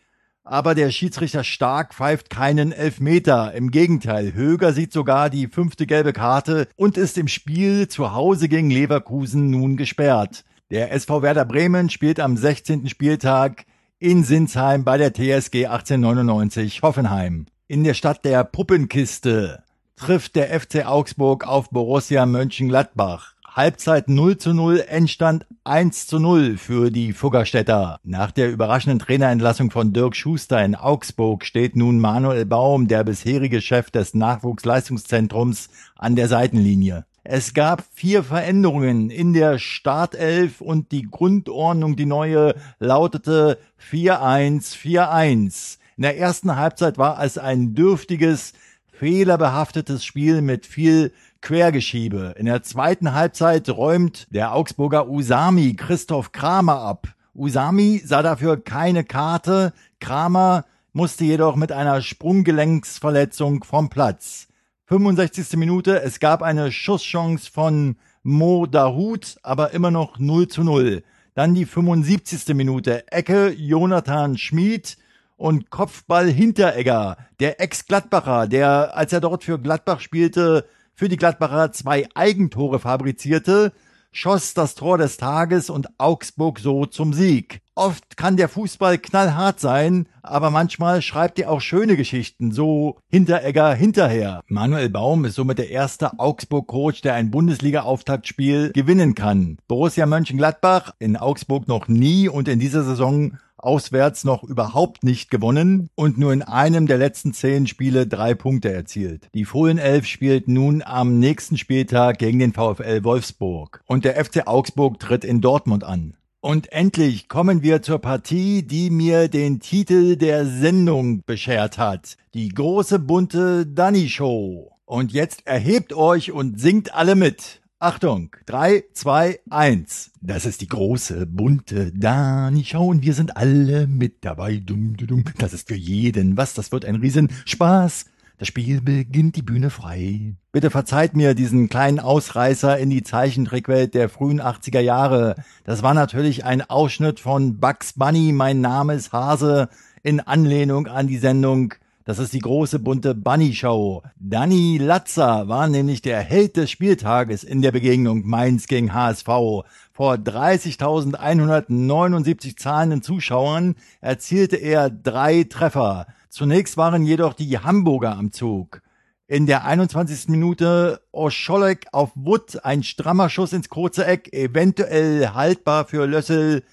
aber 0.44 0.74
der 0.74 0.90
Schiedsrichter 0.90 1.42
Stark 1.42 1.94
pfeift 1.94 2.28
keinen 2.28 2.70
Elfmeter. 2.70 3.54
Im 3.54 3.70
Gegenteil, 3.70 4.34
Höger 4.34 4.74
sieht 4.74 4.92
sogar 4.92 5.30
die 5.30 5.48
fünfte 5.48 5.86
gelbe 5.86 6.12
Karte 6.12 6.68
und 6.76 6.98
ist 6.98 7.16
im 7.16 7.28
Spiel 7.28 7.88
zu 7.88 8.12
Hause 8.12 8.48
gegen 8.48 8.70
Leverkusen 8.70 9.50
nun 9.50 9.76
gesperrt. 9.76 10.44
Der 10.70 10.92
SV 10.92 11.22
Werder 11.22 11.46
Bremen 11.46 11.88
spielt 11.88 12.20
am 12.20 12.36
16. 12.36 12.88
Spieltag 12.88 13.64
in 13.98 14.22
Sinsheim 14.22 14.84
bei 14.84 14.98
der 14.98 15.14
TSG 15.14 15.66
1899 15.66 16.82
Hoffenheim. 16.82 17.46
In 17.66 17.84
der 17.84 17.94
Stadt 17.94 18.24
der 18.24 18.44
Puppenkiste 18.44 19.62
trifft 19.96 20.36
der 20.36 20.60
FC 20.60 20.84
Augsburg 20.84 21.46
auf 21.46 21.70
Borussia 21.70 22.26
Mönchengladbach. 22.26 23.33
Halbzeit 23.54 24.08
0 24.08 24.37
zu 24.37 24.52
0, 24.52 24.84
Endstand 24.88 25.46
1 25.62 26.08
zu 26.08 26.18
0 26.18 26.56
für 26.56 26.90
die 26.90 27.12
Fuggerstädter. 27.12 28.00
Nach 28.02 28.32
der 28.32 28.50
überraschenden 28.50 28.99
Trainerentlassung 28.99 29.70
von 29.70 29.92
Dirk 29.92 30.16
Schuster 30.16 30.64
in 30.64 30.75
Augsburg 30.75 31.44
steht 31.44 31.76
nun 31.76 32.00
Manuel 32.00 32.46
Baum, 32.46 32.88
der 32.88 33.04
bisherige 33.04 33.61
Chef 33.61 33.92
des 33.92 34.12
Nachwuchsleistungszentrums, 34.12 35.68
an 35.96 36.16
der 36.16 36.26
Seitenlinie. 36.26 37.04
Es 37.23 37.54
gab 37.54 37.84
vier 37.92 38.25
Veränderungen 38.25 39.08
in 39.11 39.32
der 39.32 39.61
Startelf 39.61 40.61
und 40.61 40.90
die 40.90 41.02
Grundordnung, 41.08 41.94
die 41.94 42.06
neue, 42.06 42.56
lautete 42.80 43.58
4-1-4-1. 43.88 45.78
In 45.96 46.02
der 46.02 46.18
ersten 46.18 46.56
Halbzeit 46.56 46.99
war 46.99 47.23
es 47.23 47.38
ein 47.38 47.76
dürftiges, 47.76 48.52
fehlerbehaftetes 48.98 50.04
Spiel 50.04 50.42
mit 50.42 50.66
viel 50.66 51.12
Quergeschiebe. 51.40 52.34
In 52.38 52.46
der 52.46 52.62
zweiten 52.62 53.12
Halbzeit 53.12 53.68
räumt 53.68 54.26
der 54.30 54.54
Augsburger 54.54 55.08
Usami 55.08 55.74
Christoph 55.74 56.32
Kramer 56.32 56.78
ab. 56.80 57.08
Usami 57.34 58.00
sah 58.04 58.22
dafür 58.22 58.62
keine 58.62 59.04
Karte, 59.04 59.72
Kramer 60.00 60.64
musste 60.92 61.24
jedoch 61.24 61.56
mit 61.56 61.72
einer 61.72 62.00
Sprunggelenksverletzung 62.00 63.64
vom 63.64 63.90
Platz. 63.90 64.46
65. 64.86 65.56
Minute, 65.56 66.02
es 66.02 66.20
gab 66.20 66.42
eine 66.42 66.70
Schusschance 66.70 67.50
von 67.50 67.96
Mo 68.22 68.66
Dahut, 68.66 69.36
aber 69.42 69.72
immer 69.72 69.90
noch 69.90 70.18
0 70.18 70.48
zu 70.48 70.62
0. 70.62 71.02
Dann 71.34 71.54
die 71.54 71.64
75. 71.64 72.54
Minute, 72.54 73.10
Ecke 73.10 73.50
Jonathan 73.50 74.38
Schmid 74.38 74.96
und 75.44 75.68
Kopfball 75.68 76.30
Hinteregger, 76.30 77.18
der 77.38 77.60
Ex-Gladbacher, 77.60 78.46
der, 78.46 78.96
als 78.96 79.12
er 79.12 79.20
dort 79.20 79.44
für 79.44 79.58
Gladbach 79.58 80.00
spielte, 80.00 80.66
für 80.94 81.10
die 81.10 81.18
Gladbacher 81.18 81.70
zwei 81.70 82.08
Eigentore 82.14 82.78
fabrizierte, 82.78 83.74
schoss 84.10 84.54
das 84.54 84.74
Tor 84.74 84.96
des 84.96 85.18
Tages 85.18 85.68
und 85.68 85.88
Augsburg 85.98 86.60
so 86.60 86.86
zum 86.86 87.12
Sieg. 87.12 87.60
Oft 87.74 88.16
kann 88.16 88.38
der 88.38 88.48
Fußball 88.48 88.96
knallhart 88.96 89.60
sein, 89.60 90.08
aber 90.22 90.48
manchmal 90.48 91.02
schreibt 91.02 91.38
er 91.38 91.50
auch 91.50 91.60
schöne 91.60 91.98
Geschichten, 91.98 92.50
so 92.50 92.96
Hinteregger 93.10 93.74
hinterher. 93.74 94.40
Manuel 94.46 94.88
Baum 94.88 95.26
ist 95.26 95.34
somit 95.34 95.58
der 95.58 95.68
erste 95.68 96.18
Augsburg-Coach, 96.18 97.02
der 97.02 97.14
ein 97.14 97.30
Bundesliga-Auftaktspiel 97.30 98.70
gewinnen 98.72 99.14
kann. 99.14 99.58
Borussia 99.68 100.06
Mönchengladbach 100.06 100.94
in 101.00 101.18
Augsburg 101.18 101.68
noch 101.68 101.86
nie 101.86 102.30
und 102.30 102.48
in 102.48 102.60
dieser 102.60 102.82
Saison 102.82 103.36
auswärts 103.64 104.25
noch 104.25 104.44
überhaupt 104.44 105.02
nicht 105.02 105.30
gewonnen 105.30 105.88
und 105.94 106.18
nur 106.18 106.33
in 106.33 106.42
einem 106.42 106.87
der 106.87 106.99
letzten 106.99 107.33
zehn 107.33 107.66
Spiele 107.66 108.06
drei 108.06 108.35
Punkte 108.35 108.73
erzielt. 108.73 109.28
Die 109.35 109.44
Fohlenelf 109.44 110.06
spielt 110.06 110.49
nun 110.49 110.83
am 110.83 111.18
nächsten 111.18 111.56
Spieltag 111.56 112.18
gegen 112.18 112.38
den 112.38 112.52
VfL 112.52 113.04
Wolfsburg 113.04 113.83
und 113.87 114.04
der 114.04 114.23
FC 114.23 114.47
Augsburg 114.47 114.99
tritt 114.99 115.25
in 115.25 115.40
Dortmund 115.40 115.85
an. 115.85 116.14
Und 116.40 116.71
endlich 116.73 117.28
kommen 117.28 117.62
wir 117.62 117.80
zur 117.80 118.00
Partie, 118.00 118.62
die 118.62 118.90
mir 118.90 119.28
den 119.28 119.61
Titel 119.61 120.16
der 120.16 120.44
Sendung 120.44 121.23
beschert 121.25 121.78
hat. 121.78 122.18
Die 122.35 122.50
große 122.50 122.99
bunte 122.99 123.66
Danny 123.66 124.11
Show. 124.11 124.71
Und 124.85 125.11
jetzt 125.12 125.47
erhebt 125.47 125.94
euch 125.94 126.33
und 126.33 126.61
singt 126.61 126.94
alle 126.94 127.14
mit. 127.14 127.62
Achtung, 127.84 128.34
drei, 128.46 128.84
zwei, 128.94 129.40
eins. 129.50 130.10
Das 130.22 130.46
ist 130.46 130.62
die 130.62 130.68
große, 130.68 131.26
bunte 131.26 131.92
Dani 131.92 132.64
Show 132.64 132.86
und 132.86 133.02
wir 133.02 133.12
sind 133.12 133.36
alle 133.36 133.86
mit 133.86 134.24
dabei. 134.24 134.56
Dum, 134.56 134.96
dum, 134.96 135.06
dum. 135.06 135.24
Das 135.36 135.52
ist 135.52 135.68
für 135.68 135.74
jeden 135.74 136.38
was, 136.38 136.54
das 136.54 136.72
wird 136.72 136.86
ein 136.86 136.94
Riesenspaß. 136.94 138.06
Das 138.38 138.48
Spiel 138.48 138.80
beginnt, 138.80 139.36
die 139.36 139.42
Bühne 139.42 139.68
frei. 139.68 140.32
Bitte 140.50 140.70
verzeiht 140.70 141.14
mir 141.14 141.34
diesen 141.34 141.68
kleinen 141.68 142.00
Ausreißer 142.00 142.78
in 142.78 142.88
die 142.88 143.02
Zeichentrickwelt 143.02 143.92
der 143.92 144.08
frühen 144.08 144.40
80er 144.40 144.80
Jahre. 144.80 145.34
Das 145.64 145.82
war 145.82 145.92
natürlich 145.92 146.46
ein 146.46 146.62
Ausschnitt 146.62 147.20
von 147.20 147.60
Bugs 147.60 147.92
Bunny, 147.92 148.32
mein 148.32 148.62
Name 148.62 148.94
ist 148.94 149.12
Hase, 149.12 149.68
in 150.02 150.20
Anlehnung 150.20 150.86
an 150.86 151.06
die 151.06 151.18
Sendung 151.18 151.74
das 152.04 152.18
ist 152.18 152.32
die 152.34 152.40
große 152.40 152.80
bunte 152.80 153.14
Bunny 153.14 153.54
Show. 153.54 154.02
Danny 154.16 154.76
Latzer 154.76 155.49
war 155.49 155.68
nämlich 155.68 156.02
der 156.02 156.20
Held 156.20 156.58
des 156.58 156.70
Spieltages 156.70 157.44
in 157.44 157.62
der 157.62 157.73
Begegnung 157.73 158.26
Mainz 158.26 158.66
gegen 158.66 158.92
HSV. 158.92 159.26
Vor 159.26 160.14
30.179 160.16 162.58
zahlenden 162.58 163.00
Zuschauern 163.00 163.76
erzielte 164.02 164.56
er 164.56 164.90
drei 164.90 165.44
Treffer. 165.44 166.06
Zunächst 166.28 166.76
waren 166.76 167.06
jedoch 167.06 167.32
die 167.32 167.58
Hamburger 167.58 168.18
am 168.18 168.32
Zug. 168.32 168.82
In 169.26 169.46
der 169.46 169.64
21. 169.64 170.28
Minute 170.28 171.00
Oscholek 171.11 171.87
auf 171.92 172.11
Wood, 172.14 172.62
ein 172.66 172.82
strammer 172.82 173.30
Schuss 173.30 173.54
ins 173.54 173.70
kurze 173.70 174.04
Eck, 174.04 174.30
eventuell 174.34 175.28
haltbar 175.28 175.87
für 175.87 176.06
Lössel, 176.06 176.64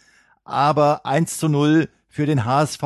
aber 0.43 1.05
1 1.05 1.37
zu 1.37 1.47
0 1.47 1.87
für 2.09 2.25
den 2.25 2.43
HSV 2.43 2.83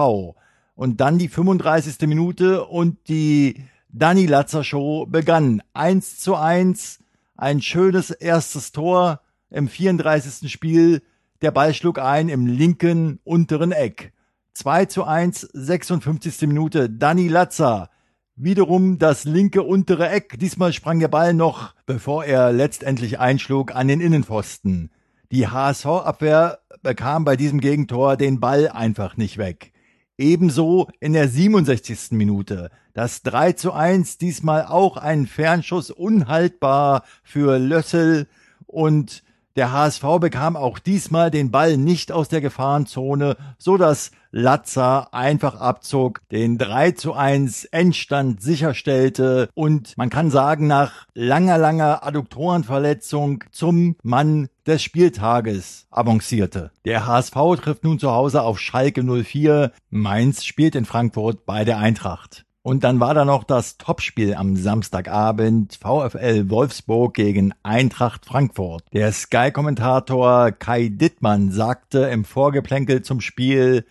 und 0.75 1.01
dann 1.01 1.17
die 1.17 1.29
35. 1.29 2.07
Minute 2.07 2.65
und 2.65 3.07
die 3.07 3.63
Danny 3.89 4.25
Latzer 4.25 4.63
Show 4.63 5.05
begann. 5.05 5.61
1 5.73 6.19
zu 6.19 6.35
1, 6.35 6.99
ein 7.37 7.61
schönes 7.61 8.11
erstes 8.11 8.71
Tor 8.71 9.21
im 9.49 9.67
34. 9.67 10.51
Spiel. 10.51 11.01
Der 11.41 11.51
Ball 11.51 11.73
schlug 11.73 11.99
ein 11.99 12.29
im 12.29 12.45
linken 12.45 13.19
unteren 13.23 13.71
Eck. 13.71 14.13
2 14.53 14.85
zu 14.85 15.03
1, 15.05 15.41
56. 15.53 16.41
Minute. 16.47 16.89
Danny 16.89 17.27
Latzer. 17.27 17.89
Wiederum 18.35 18.99
das 18.99 19.23
linke 19.23 19.63
untere 19.63 20.09
Eck. 20.09 20.37
Diesmal 20.39 20.73
sprang 20.73 20.99
der 20.99 21.07
Ball 21.07 21.33
noch, 21.33 21.73
bevor 21.85 22.25
er 22.25 22.51
letztendlich 22.51 23.19
einschlug, 23.19 23.73
an 23.73 23.87
den 23.87 24.01
Innenpfosten. 24.01 24.91
Die 25.31 25.47
HSV-Abwehr 25.47 26.59
bekam 26.83 27.23
bei 27.23 27.37
diesem 27.37 27.61
Gegentor 27.61 28.17
den 28.17 28.41
Ball 28.41 28.69
einfach 28.69 29.15
nicht 29.17 29.37
weg. 29.37 29.71
Ebenso 30.17 30.87
in 31.01 31.13
der 31.13 31.27
67. 31.27 32.11
Minute. 32.11 32.71
Das 32.93 33.21
3 33.23 33.53
zu 33.53 33.73
1, 33.73 34.17
diesmal 34.17 34.65
auch 34.65 34.95
ein 34.95 35.27
Fernschuss 35.27 35.91
unhaltbar 35.91 37.03
für 37.23 37.59
Lössel 37.59 38.27
und 38.65 39.23
der 39.57 39.71
HSV 39.71 40.03
bekam 40.19 40.57
auch 40.57 40.79
diesmal 40.79 41.31
den 41.31 41.51
Ball 41.51 41.77
nicht 41.77 42.11
aus 42.11 42.27
der 42.27 42.41
Gefahrenzone, 42.41 43.37
so 43.57 43.77
dass 43.77 44.11
Latzer 44.31 45.13
einfach 45.13 45.55
abzog, 45.55 46.21
den 46.29 46.57
3 46.57 46.91
zu 46.91 47.13
1 47.13 47.65
Endstand 47.65 48.41
sicherstellte 48.41 49.49
und 49.53 49.97
man 49.97 50.09
kann 50.09 50.29
sagen, 50.29 50.67
nach 50.67 51.07
langer, 51.13 51.57
langer 51.57 52.05
Adduktorenverletzung 52.05 53.45
zum 53.51 53.95
Mann 54.03 54.49
des 54.65 54.81
Spieltages 54.81 55.87
avancierte. 55.91 56.71
Der 56.85 57.05
HSV 57.05 57.35
trifft 57.61 57.83
nun 57.83 57.99
zu 57.99 58.11
Hause 58.11 58.41
auf 58.41 58.59
Schalke 58.59 59.03
04. 59.03 59.71
Mainz 59.89 60.43
spielt 60.43 60.75
in 60.75 60.85
Frankfurt 60.85 61.45
bei 61.45 61.63
der 61.65 61.77
Eintracht. 61.77 62.45
Und 62.65 62.83
dann 62.83 62.99
war 62.99 63.13
da 63.13 63.25
noch 63.25 63.43
das 63.43 63.77
Topspiel 63.77 64.33
am 64.33 64.55
Samstagabend 64.55 65.75
VfL 65.75 66.49
Wolfsburg 66.49 67.13
gegen 67.13 67.53
Eintracht 67.61 68.25
Frankfurt. 68.25 68.83
Der 68.91 69.11
Sky-Kommentator 69.11 70.51
Kai 70.51 70.89
Dittmann 70.89 71.51
sagte 71.51 71.99
im 72.05 72.25
Vorgeplänkel 72.25 73.03
zum 73.03 73.21
Spiel, 73.21 73.85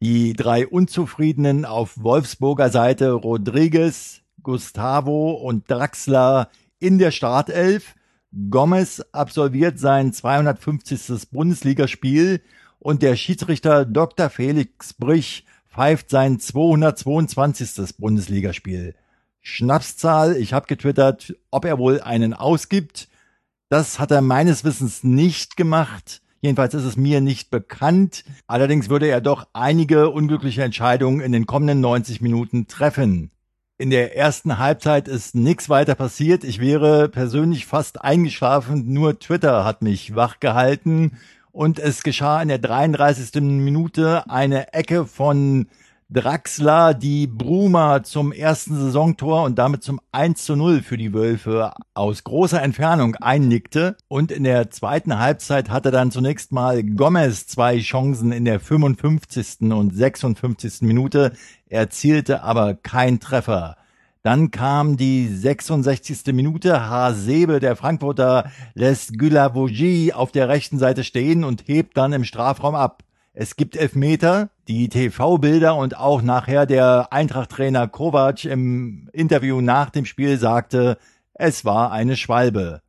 die 0.00 0.34
drei 0.34 0.68
Unzufriedenen 0.68 1.64
auf 1.64 2.00
Wolfsburger 2.00 2.70
Seite 2.70 3.10
Rodriguez, 3.10 4.20
Gustavo 4.40 5.32
und 5.32 5.68
Draxler 5.68 6.50
in 6.78 6.98
der 6.98 7.10
Startelf. 7.10 7.96
Gomez 8.50 9.00
absolviert 9.12 9.78
sein 9.78 10.12
250. 10.12 11.30
Bundesligaspiel 11.30 12.40
und 12.80 13.02
der 13.02 13.14
Schiedsrichter 13.14 13.84
Dr. 13.84 14.28
Felix 14.28 14.92
Brich 14.92 15.46
pfeift 15.68 16.10
sein 16.10 16.40
222. 16.40 17.96
Bundesligaspiel. 17.96 18.96
Schnapszahl, 19.40 20.36
ich 20.36 20.52
habe 20.52 20.66
getwittert, 20.66 21.36
ob 21.52 21.64
er 21.64 21.78
wohl 21.78 22.00
einen 22.00 22.34
ausgibt. 22.34 23.08
Das 23.68 24.00
hat 24.00 24.10
er 24.10 24.20
meines 24.20 24.64
Wissens 24.64 25.04
nicht 25.04 25.56
gemacht. 25.56 26.20
Jedenfalls 26.40 26.74
ist 26.74 26.84
es 26.84 26.96
mir 26.96 27.20
nicht 27.20 27.50
bekannt. 27.50 28.24
Allerdings 28.48 28.88
würde 28.88 29.06
er 29.06 29.20
doch 29.20 29.46
einige 29.52 30.10
unglückliche 30.10 30.64
Entscheidungen 30.64 31.20
in 31.20 31.30
den 31.30 31.46
kommenden 31.46 31.80
90 31.80 32.20
Minuten 32.20 32.66
treffen. 32.66 33.30
In 33.84 33.90
der 33.90 34.16
ersten 34.16 34.56
Halbzeit 34.56 35.08
ist 35.08 35.34
nichts 35.34 35.68
weiter 35.68 35.94
passiert. 35.94 36.42
Ich 36.42 36.58
wäre 36.58 37.10
persönlich 37.10 37.66
fast 37.66 38.00
eingeschlafen. 38.00 38.94
Nur 38.94 39.18
Twitter 39.18 39.66
hat 39.66 39.82
mich 39.82 40.16
wach 40.16 40.40
gehalten 40.40 41.18
und 41.52 41.78
es 41.78 42.02
geschah 42.02 42.40
in 42.40 42.48
der 42.48 42.56
33. 42.56 43.42
Minute 43.42 44.30
eine 44.30 44.72
Ecke 44.72 45.04
von 45.04 45.66
Draxler 46.10 46.92
die 46.92 47.26
Bruma 47.26 48.02
zum 48.02 48.30
ersten 48.30 48.76
Saisontor 48.76 49.44
und 49.44 49.58
damit 49.58 49.82
zum 49.82 50.00
1 50.12 50.44
zu 50.44 50.54
0 50.54 50.82
für 50.82 50.98
die 50.98 51.14
Wölfe 51.14 51.72
aus 51.94 52.24
großer 52.24 52.62
Entfernung 52.62 53.16
einnickte. 53.16 53.96
Und 54.08 54.30
in 54.30 54.44
der 54.44 54.70
zweiten 54.70 55.18
Halbzeit 55.18 55.70
hatte 55.70 55.90
dann 55.90 56.10
zunächst 56.10 56.52
mal 56.52 56.82
Gomez 56.82 57.46
zwei 57.46 57.78
Chancen 57.78 58.32
in 58.32 58.44
der 58.44 58.60
55. 58.60 59.72
und 59.72 59.96
56. 59.96 60.82
Minute, 60.82 61.32
erzielte 61.68 62.42
aber 62.42 62.74
kein 62.74 63.18
Treffer. 63.18 63.76
Dann 64.22 64.50
kam 64.50 64.96
die 64.96 65.28
66. 65.28 66.32
Minute. 66.34 66.88
Hasebe, 66.88 67.60
der 67.60 67.76
Frankfurter, 67.76 68.50
lässt 68.74 69.18
Gülavogi 69.18 70.12
auf 70.12 70.32
der 70.32 70.48
rechten 70.48 70.78
Seite 70.78 71.02
stehen 71.02 71.44
und 71.44 71.66
hebt 71.66 71.96
dann 71.96 72.12
im 72.12 72.24
Strafraum 72.24 72.74
ab. 72.74 73.02
Es 73.36 73.56
gibt 73.56 73.74
Elfmeter. 73.74 74.50
Die 74.68 74.88
TV-Bilder 74.88 75.74
und 75.74 75.96
auch 75.98 76.22
nachher 76.22 76.66
der 76.66 77.12
Eintracht-Trainer 77.12 77.88
Kovac 77.88 78.44
im 78.44 79.10
Interview 79.12 79.60
nach 79.60 79.90
dem 79.90 80.06
Spiel 80.06 80.38
sagte, 80.38 80.98
es 81.34 81.64
war 81.64 81.90
eine 81.90 82.16
Schwalbe. 82.16 82.80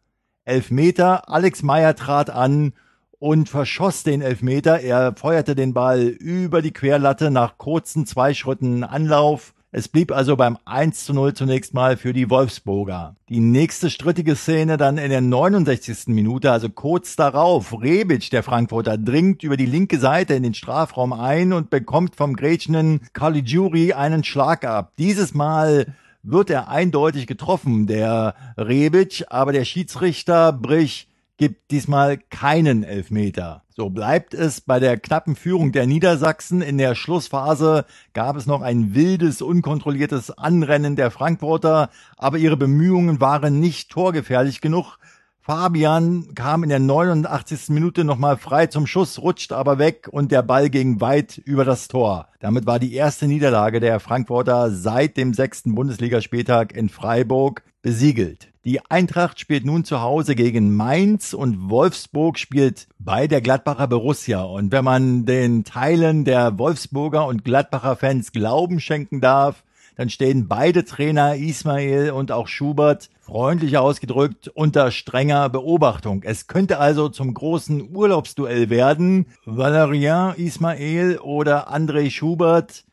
Elfmeter, 0.44 1.28
Alex 1.30 1.64
Meyer 1.64 1.96
trat 1.96 2.30
an 2.30 2.74
und 3.18 3.50
verschoss 3.50 4.04
den 4.04 4.22
Elfmeter. 4.22 4.82
Er 4.82 5.16
feuerte 5.16 5.56
den 5.56 5.74
Ball 5.74 6.04
über 6.04 6.62
die 6.62 6.74
Querlatte 6.74 7.32
nach 7.32 7.58
kurzen 7.58 8.06
zwei 8.06 8.36
Schritten 8.36 8.84
Anlauf. 8.84 9.55
Es 9.78 9.90
blieb 9.90 10.14
also 10.14 10.38
beim 10.38 10.58
1 10.64 11.04
zu 11.04 11.14
0 11.14 11.34
zunächst 11.34 11.74
mal 11.74 11.98
für 11.98 12.14
die 12.14 12.30
Wolfsburger. 12.30 13.18
Die 13.28 13.42
nächste 13.42 13.90
strittige 13.90 14.38
Szene 14.38 14.78
dann 14.78 14.98
in 14.98 15.10
der 15.10 15.20
69. 15.20 16.16
Minute, 16.16 16.50
also 16.50 16.70
kurz 16.70 17.18
darauf. 17.18 17.74
Rebic, 17.74 18.30
der 18.30 18.42
Frankfurter, 18.42 18.98
dringt 18.98 19.44
über 19.44 19.58
die 19.58 19.66
linke 19.66 20.00
Seite 20.00 20.34
in 20.34 20.44
den 20.44 20.54
Strafraum 20.54 21.12
ein 21.12 21.52
und 21.52 21.72
bekommt 21.72 22.16
vom 22.16 22.38
grätschenden 22.38 23.02
Caligiuri 23.12 23.92
einen 23.92 24.24
Schlag 24.24 24.64
ab. 24.64 24.94
Dieses 24.98 25.34
Mal 25.34 25.94
wird 26.24 26.50
er 26.50 26.70
eindeutig 26.70 27.28
getroffen, 27.28 27.86
der 27.86 28.34
Rebic, 28.58 29.26
aber 29.28 29.52
der 29.52 29.66
Schiedsrichter 29.66 30.54
Brich 30.54 31.10
gibt 31.38 31.72
diesmal 31.72 32.18
keinen 32.18 32.84
Elfmeter. 32.84 33.64
So 33.70 33.90
bleibt 33.90 34.34
es 34.34 34.62
bei 34.62 34.80
der 34.80 34.98
knappen 34.98 35.36
Führung 35.36 35.74
der 35.74 35.86
Niedersachsen. 35.86 36.62
In 36.62 36.78
der 36.78 36.96
Schlussphase 36.96 37.86
gab 38.14 38.38
es 38.38 38.46
noch 38.46 38.62
ein 38.62 38.96
wildes, 38.96 39.42
unkontrolliertes 39.42 40.32
Anrennen 40.38 40.96
der 40.96 41.12
Frankfurter, 41.12 41.90
aber 42.16 42.38
ihre 42.38 42.56
Bemühungen 42.56 43.20
waren 43.20 43.60
nicht 43.60 43.92
torgefährlich 43.92 44.62
genug. 44.62 44.98
Fabian 45.48 46.34
kam 46.34 46.64
in 46.64 46.70
der 46.70 46.80
89. 46.80 47.70
Minute 47.70 48.04
nochmal 48.04 48.36
frei 48.36 48.66
zum 48.66 48.88
Schuss, 48.88 49.22
rutscht 49.22 49.52
aber 49.52 49.78
weg 49.78 50.08
und 50.10 50.32
der 50.32 50.42
Ball 50.42 50.72
ging 50.72 51.02
weit 51.02 51.38
über 51.38 51.64
das 51.64 51.88
Tor. 51.88 52.30
Damit 52.40 52.66
war 52.66 52.80
die 52.80 52.96
erste 52.96 53.28
Niederlage 53.28 53.80
der 53.80 54.00
Frankfurter 54.00 54.72
seit 54.72 55.18
dem 55.18 55.36
sechsten 55.36 55.76
Bundesligaspieltag 55.76 56.76
in 56.76 56.90
Freiburg 56.90 57.62
besiegelt. 57.84 58.48
Die 58.64 58.84
Eintracht 58.90 59.40
spielt 59.40 59.66
nun 59.66 59.86
zu 59.86 60.02
Hause 60.02 60.34
gegen 60.34 60.76
Mainz 60.76 61.36
und 61.36 61.70
Wolfsburg 61.70 62.40
spielt 62.40 62.88
bei 62.98 63.28
der 63.28 63.42
Gladbacher 63.42 63.88
Borussia. 63.88 64.42
Und 64.42 64.72
wenn 64.72 64.84
man 64.84 65.28
den 65.28 65.64
Teilen 65.64 66.26
der 66.26 66.58
Wolfsburger 66.58 67.28
und 67.28 67.46
Gladbacher 67.46 67.98
Fans 67.98 68.32
Glauben 68.32 68.80
schenken 68.80 69.22
darf, 69.22 69.62
dann 69.96 70.10
stehen 70.10 70.48
beide 70.48 70.86
Trainer 70.86 71.36
Ismail 71.36 72.10
und 72.10 72.32
auch 72.32 72.48
Schubert 72.48 73.12
freundlich 73.26 73.80
ausgedrückt 73.80 74.50
unter 74.50 74.92
strenger 74.92 75.50
Beobachtung. 75.50 76.22
Es 76.22 76.46
könnte 76.46 76.78
also 76.78 77.10
zum 77.10 77.34
großen 77.34 77.90
Urlaubsduell 77.96 78.70
werden. 78.70 79.26
Valerian 79.46 80.36
Ismail 80.36 81.18
oder 81.18 81.74
André 81.74 82.12
Schubert, 82.12 82.86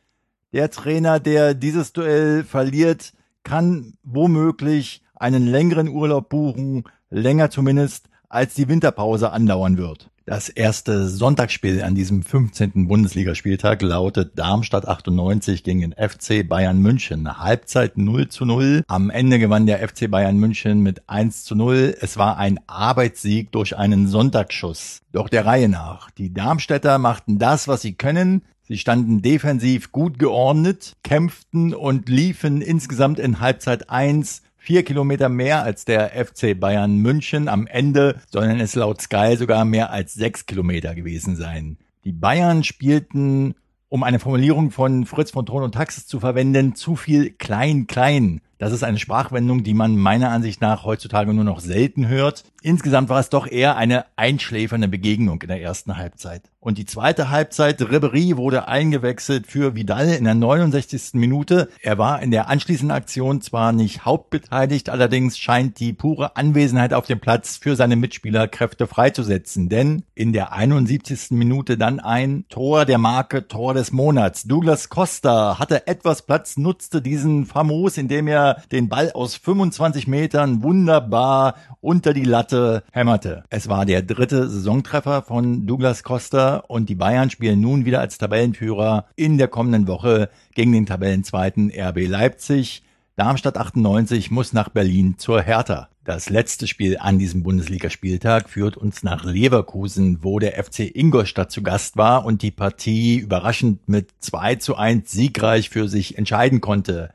der 0.55 0.71
Trainer, 0.71 1.21
der 1.21 1.53
dieses 1.53 1.93
Duell 1.93 2.45
verliert, 2.45 3.13
kann 3.43 3.99
womöglich 4.05 5.03
einen 5.15 5.47
längeren 5.47 5.89
Urlaub 5.89 6.31
buchen, 6.31 6.85
länger 7.11 7.51
zumindest, 7.51 8.09
als 8.33 8.55
die 8.55 8.69
Winterpause 8.69 9.31
andauern 9.31 9.77
wird. 9.77 10.09
Das 10.25 10.49
erste 10.49 11.09
Sonntagsspiel 11.09 11.83
an 11.83 11.97
diesem 11.97 12.23
15. 12.23 12.87
Bundesligaspieltag 12.87 13.83
lautet 13.83 14.39
Darmstadt 14.39 14.87
98 14.87 15.65
gegen 15.65 15.81
den 15.81 15.93
FC 15.95 16.49
Bayern 16.49 16.79
München. 16.79 17.41
Halbzeit 17.41 17.99
0 17.99 18.29
zu 18.29 18.45
0. 18.45 18.85
Am 18.87 19.11
Ende 19.11 19.41
gewann 19.41 19.67
der 19.67 19.87
FC 19.87 20.09
Bayern 20.09 20.37
München 20.37 20.81
mit 20.81 21.09
1 21.09 21.45
zu 21.45 21.57
0. 21.57 21.97
Es 22.01 22.19
war 22.19 22.37
ein 22.39 22.61
Arbeitssieg 22.69 23.51
durch 23.51 23.77
einen 23.77 24.07
Sonntagsschuss. 24.07 25.01
Doch 25.11 25.29
der 25.29 25.45
Reihe 25.45 25.69
nach. 25.69 26.13
Die 26.13 26.33
Darmstädter 26.33 26.99
machten 26.99 27.41
das, 27.41 27.67
was 27.67 27.83
sie 27.83 27.95
können. 27.95 28.43
Sie 28.63 28.79
standen 28.79 29.23
defensiv 29.23 29.91
gut 29.91 30.21
geordnet, 30.21 30.95
kämpften 31.03 31.75
und 31.75 32.09
liefen 32.09 32.63
insgesamt 32.63 33.19
in 33.19 33.41
Halbzeit 33.41 33.91
1 33.91 34.43
vier 34.63 34.85
Kilometer 34.85 35.29
mehr 35.29 35.65
als 35.65 35.85
der 35.85 36.11
FC 36.25 36.59
Bayern 36.59 36.97
München. 36.99 37.49
Am 37.49 37.67
Ende 37.67 38.21
sollen 38.31 38.61
es 38.61 38.77
laut 38.77 39.03
Sky 39.03 39.35
sogar 39.37 39.65
mehr 39.65 39.91
als 39.91 40.15
sechs 40.15 40.47
Kilometer 40.47 40.95
gewesen 40.95 41.35
sein. 41.35 41.79
Die 42.05 42.13
Bayern 42.13 42.63
spielten, 42.63 43.57
um 43.89 44.05
eine 44.05 44.21
Formulierung 44.21 44.71
von 44.71 45.05
Fritz 45.05 45.33
von 45.33 45.47
Thron 45.47 45.65
und 45.65 45.75
Taxis 45.75 46.07
zu 46.07 46.21
verwenden, 46.21 46.77
zu 46.77 46.95
viel 46.95 47.31
klein-klein. 47.31 48.41
Das 48.63 48.73
ist 48.73 48.85
eine 48.85 49.01
Sprachwendung, 49.01 49.65
die 49.65 49.75
man 49.75 49.97
meiner 49.97 50.31
Ansicht 50.31 50.61
nach 50.61 50.85
heutzutage 50.85 51.35
nur 51.35 51.43
noch 51.43 51.59
selten 51.59 52.07
hört. 52.07 52.45
Insgesamt 52.63 53.09
war 53.09 53.19
es 53.19 53.29
doch 53.29 53.49
eher 53.49 53.77
eine 53.77 54.05
einschläfernde 54.15 54.87
Begegnung 54.87 55.43
in 55.43 55.49
der 55.49 55.61
ersten 55.61 55.97
Halbzeit. 55.97 56.43
Und 56.61 56.79
die 56.79 56.87
zweite 56.87 57.29
Halbzeit, 57.29 57.83
Ribery 57.83 58.37
wurde 58.37 58.69
eingewechselt 58.69 59.49
für 59.49 59.75
Vidal 59.75 60.11
in 60.11 60.23
der 60.23 60.37
69. 60.37 61.15
Minute. 61.15 61.69
Er 61.81 61.99
war 61.99 62.23
in 62.23 62.31
der 62.31 62.49
anschließenden 62.49 62.97
Aktion 62.97 63.41
zwar 63.41 63.73
nicht 63.73 64.05
hauptbeteiligt, 64.05 64.89
allerdings 64.89 65.39
scheint 65.39 65.81
die 65.81 65.93
pure 65.93 66.37
Anwesenheit 66.37 66.95
auf 66.95 67.07
dem 67.07 67.19
Platz 67.19 67.57
für 67.57 67.75
seine 67.75 67.97
Mitspieler 67.97 68.47
Kräfte 68.47 68.87
freizusetzen. 68.87 69.71
Denn 69.71 70.05
in 70.15 70.33
der 70.33 70.53
71. 70.53 71.33
Minute 71.33 71.77
dann 71.77 71.99
ein 71.99 72.45
Tor 72.49 72.85
der 72.85 72.99
Marke 72.99 73.49
Tor 73.49 73.75
des 73.75 73.91
Monats. 73.91 74.45
Douglas 74.45 74.89
Costa 74.89 75.59
hatte 75.59 75.89
etwas 75.89 76.23
Platz, 76.23 76.57
nutzte 76.57 77.03
diesen 77.03 77.45
famos, 77.45 77.99
indem 77.99 78.29
er 78.29 78.52
den 78.71 78.89
Ball 78.89 79.13
aus 79.13 79.37
25 79.37 80.07
Metern 80.07 80.63
wunderbar 80.63 81.55
unter 81.81 82.13
die 82.13 82.25
Latte 82.25 82.83
hämmerte. 82.93 83.45
Es 83.51 83.69
war 83.69 83.87
der 83.87 84.03
dritte 84.03 84.49
Saisontreffer 84.49 85.23
von 85.23 85.67
Douglas 85.67 86.03
Costa 86.03 86.57
und 86.69 86.89
die 86.89 86.95
Bayern 86.95 87.31
spielen 87.31 87.61
nun 87.61 87.85
wieder 87.85 88.01
als 88.01 88.19
Tabellenführer 88.19 89.07
in 89.17 89.39
der 89.39 89.49
kommenden 89.49 89.87
Woche 89.87 90.29
gegen 90.55 90.73
den 90.73 90.87
Tabellenzweiten 90.87 91.73
RB 91.77 92.07
Leipzig. 92.07 92.83
Darmstadt 93.17 93.59
98 93.59 94.31
muss 94.31 94.53
nach 94.53 94.71
Berlin 94.71 95.17
zur 95.19 95.43
Hertha. 95.43 95.89
Das 96.05 96.31
letzte 96.31 96.67
Spiel 96.67 96.97
an 96.99 97.21
diesem 97.21 97.45
Bundesligaspieltag 97.45 98.51
führt 98.51 98.77
uns 98.77 99.05
nach 99.05 99.23
Leverkusen, 99.25 100.19
wo 100.23 100.41
der 100.41 100.63
FC 100.63 100.91
Ingolstadt 100.93 101.53
zu 101.53 101.63
Gast 101.63 101.97
war 101.97 102.25
und 102.25 102.43
die 102.43 102.51
Partie 102.51 103.19
überraschend 103.19 103.89
mit 103.89 104.09
2 104.19 104.57
zu 104.57 104.75
1 104.75 105.09
siegreich 105.13 105.71
für 105.71 105.87
sich 105.87 106.19
entscheiden 106.19 106.61
konnte. 106.61 107.11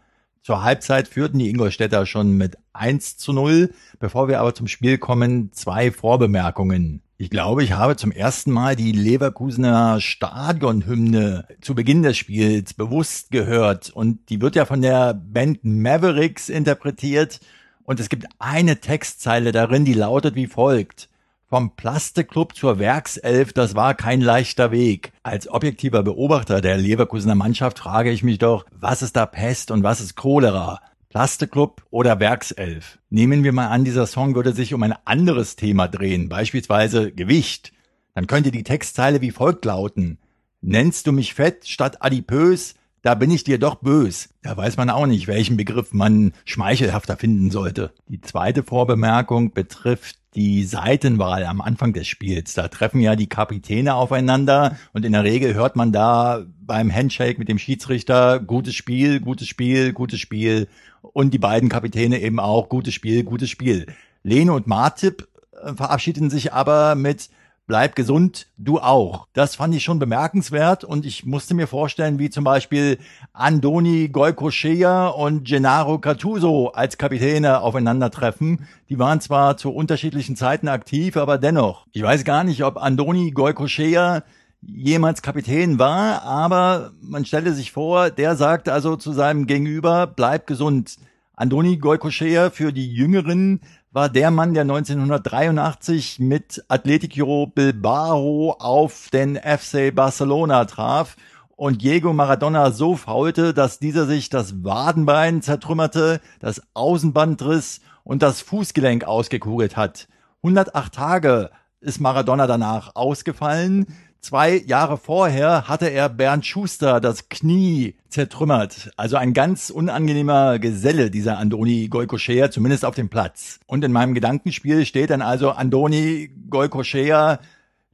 Zur 0.48 0.64
Halbzeit 0.64 1.10
führten 1.10 1.40
die 1.40 1.50
Ingolstädter 1.50 2.06
schon 2.06 2.38
mit 2.38 2.58
1 2.72 3.18
zu 3.18 3.34
0. 3.34 3.74
Bevor 4.00 4.30
wir 4.30 4.40
aber 4.40 4.56
zum 4.56 4.68
Spiel 4.68 4.98
kommen, 4.98 5.52
zwei 5.52 5.92
Vorbemerkungen. 5.92 7.02
Ich 7.18 7.30
glaube, 7.30 7.66
ich 7.66 7.74
habe 7.74 7.98
zum 7.98 8.14
ersten 8.14 8.52
Mal 8.52 8.78
die 8.78 8.94
Leverkusener 8.94 10.00
Stadionhymne 10.00 11.50
zu 11.60 11.76
Beginn 11.76 12.02
des 12.02 12.16
Spiels 12.16 12.74
bewusst 12.74 13.30
gehört 13.32 13.90
und 13.90 14.30
die 14.30 14.40
wird 14.40 14.56
ja 14.56 14.64
von 14.64 14.82
der 14.82 15.16
Band 15.16 15.66
Mavericks 15.66 16.48
interpretiert 16.48 17.42
und 17.84 18.00
es 18.00 18.08
gibt 18.08 18.26
eine 18.40 18.80
Textzeile 18.80 19.52
darin, 19.52 19.84
die 19.84 19.96
lautet 19.96 20.36
wie 20.36 20.48
folgt. 20.48 21.10
Vom 21.50 21.78
Plastikclub 21.78 22.58
zur 22.58 22.78
Werkself, 22.78 23.54
das 23.54 23.74
war 23.74 23.94
kein 23.94 24.20
leichter 24.20 24.70
Weg. 24.72 25.14
Als 25.24 25.48
objektiver 25.50 26.04
Beobachter 26.04 26.60
der 26.60 26.78
Leverkusener 26.78 27.36
Mannschaft 27.36 27.80
frage 27.80 28.12
ich 28.12 28.22
mich 28.22 28.38
doch, 28.38 28.66
was 28.78 29.02
ist 29.02 29.16
da 29.16 29.26
Pest 29.26 29.72
und 29.72 29.82
was 29.82 30.02
ist 30.02 30.18
Cholera? 30.18 30.82
Plastikclub 31.08 31.86
oder 31.90 32.20
Werkself. 32.20 33.00
Nehmen 33.10 33.46
wir 33.46 33.54
mal 33.54 33.68
an, 33.68 33.86
dieser 33.86 34.08
Song 34.08 34.36
würde 34.36 34.52
sich 34.52 34.74
um 34.74 34.84
ein 34.84 34.94
anderes 35.06 35.56
Thema 35.56 35.88
drehen, 35.88 36.28
beispielsweise 36.28 37.14
Gewicht. 37.14 37.72
Dann 38.14 38.28
könnte 38.28 38.52
die 38.52 38.64
Textzeile 38.64 39.22
wie 39.22 39.32
folgt 39.32 39.64
lauten. 39.64 40.18
Nennst 40.60 41.08
du 41.08 41.14
mich 41.14 41.34
fett 41.34 41.66
statt 41.66 42.02
adipös, 42.02 42.76
da 43.04 43.16
bin 43.16 43.32
ich 43.32 43.46
dir 43.46 43.58
doch 43.58 43.76
bös. 43.76 44.28
Da 44.42 44.58
weiß 44.58 44.76
man 44.76 44.90
auch 44.90 45.06
nicht, 45.06 45.28
welchen 45.30 45.56
Begriff 45.56 45.94
man 45.94 46.34
schmeichelhafter 46.44 47.16
finden 47.16 47.52
sollte. 47.52 47.94
Die 48.10 48.20
zweite 48.20 48.64
Vorbemerkung 48.64 49.54
betrifft 49.54 50.18
die 50.38 50.66
Seitenwahl 50.66 51.46
am 51.46 51.62
Anfang 51.62 51.94
des 51.94 52.08
Spiels. 52.08 52.54
Da 52.54 52.68
treffen 52.68 53.02
ja 53.02 53.16
die 53.16 53.28
Kapitäne 53.28 53.96
aufeinander 53.96 54.78
und 54.94 55.04
in 55.04 55.14
der 55.14 55.24
Regel 55.24 55.56
hört 55.56 55.76
man 55.76 55.92
da 55.92 56.46
beim 56.62 56.94
Handshake 56.94 57.40
mit 57.40 57.50
dem 57.50 57.58
Schiedsrichter 57.58 58.40
gutes 58.40 58.76
Spiel, 58.76 59.20
gutes 59.20 59.48
Spiel, 59.48 59.94
gutes 59.94 60.20
Spiel 60.20 60.68
und 61.02 61.34
die 61.34 61.40
beiden 61.40 61.70
Kapitäne 61.70 62.22
eben 62.22 62.40
auch 62.40 62.70
gutes 62.70 62.94
Spiel, 62.94 63.24
gutes 63.24 63.50
Spiel. 63.50 63.88
Lene 64.22 64.54
und 64.54 64.68
Martip 64.68 65.28
äh, 65.60 65.74
verabschieden 65.74 66.30
sich 66.30 66.54
aber 66.54 66.94
mit 66.94 67.32
bleib 67.68 67.96
gesund, 67.96 68.48
du 68.58 68.80
auch. 68.80 69.28
Das 69.34 69.56
fand 69.56 69.76
ich 69.76 69.84
schon 69.84 70.00
bemerkenswert 70.00 70.86
und 70.86 71.06
ich 71.06 71.26
musste 71.26 71.54
mir 71.54 71.68
vorstellen, 71.68 72.18
wie 72.18 72.30
zum 72.30 72.46
Beispiel 72.46 72.98
Andoni 73.34 74.08
Goikoschea 74.08 75.10
und 75.10 75.46
Gennaro 75.46 76.00
Cattuso 76.00 76.70
als 76.70 76.98
Kapitäne 76.98 77.60
aufeinandertreffen. 77.60 78.68
Die 78.90 78.98
waren 78.98 79.20
zwar 79.20 79.58
zu 79.58 79.72
unterschiedlichen 79.72 80.38
Zeiten 80.38 80.70
aktiv, 80.70 81.18
aber 81.18 81.38
dennoch. 81.38 81.86
Ich 81.92 82.02
weiß 82.02 82.24
gar 82.24 82.46
nicht, 82.46 82.64
ob 82.64 82.78
Andoni 82.78 83.32
Goikoschea 83.32 84.24
jemals 84.62 85.22
Kapitän 85.22 85.78
war, 85.78 86.24
aber 86.24 86.94
man 87.02 87.26
stelle 87.26 87.54
sich 87.54 87.72
vor, 87.72 88.10
der 88.10 88.36
sagte 88.36 88.74
also 88.74 88.96
zu 88.96 89.12
seinem 89.12 89.46
Gegenüber, 89.46 90.08
bleib 90.08 90.48
gesund. 90.48 90.98
Andoni 91.36 91.78
Goikoschea 91.78 92.50
für 92.50 92.74
die 92.74 92.92
Jüngeren 92.92 93.62
war 93.92 94.10
der 94.10 94.32
Mann, 94.32 94.54
der 94.54 94.64
1983 94.64 96.20
mit 96.20 96.64
Atletico 96.68 97.48
Bilbao 97.48 98.56
auf 98.60 99.10
den 99.12 99.38
FC 99.38 99.94
Barcelona 99.96 100.66
traf 100.66 101.16
und 101.56 101.82
Diego 101.82 102.14
Maradona 102.14 102.72
so 102.72 102.96
faulte, 102.96 103.54
dass 103.54 103.80
dieser 103.80 104.06
sich 104.06 104.30
das 104.30 104.64
Wadenbein 104.64 105.42
zertrümmerte, 105.42 106.22
das 106.40 106.62
Außenband 106.74 107.42
riss 107.44 107.82
und 108.04 108.22
das 108.22 108.42
Fußgelenk 108.42 109.06
ausgekugelt 109.06 109.78
hat. 109.78 110.08
108 110.44 110.94
Tage 110.94 111.50
ist 111.80 112.00
Maradona 112.00 112.46
danach 112.46 112.96
ausgefallen. 112.96 113.88
Zwei 114.22 114.58
Jahre 114.66 114.98
vorher 114.98 115.68
hatte 115.68 115.88
er 115.88 116.10
Bernd 116.10 116.46
Schuster 116.46 117.00
das 117.00 117.30
Knie 117.30 117.96
zertrümmert. 118.10 118.92
Also 118.98 119.16
ein 119.16 119.34
ganz 119.34 119.70
unangenehmer 119.70 120.60
Geselle, 120.60 121.12
dieser 121.12 121.38
Andoni 121.38 121.88
Goikoschea, 121.88 122.52
zumindest 122.52 122.84
auf 122.84 122.96
dem 122.96 123.10
Platz. 123.10 123.60
Und 123.68 123.84
in 123.84 123.92
meinem 123.92 124.14
Gedankenspiel 124.14 124.86
steht 124.86 125.12
dann 125.12 125.22
also 125.22 125.52
Andoni 125.52 126.30
Goikoschea 126.50 127.40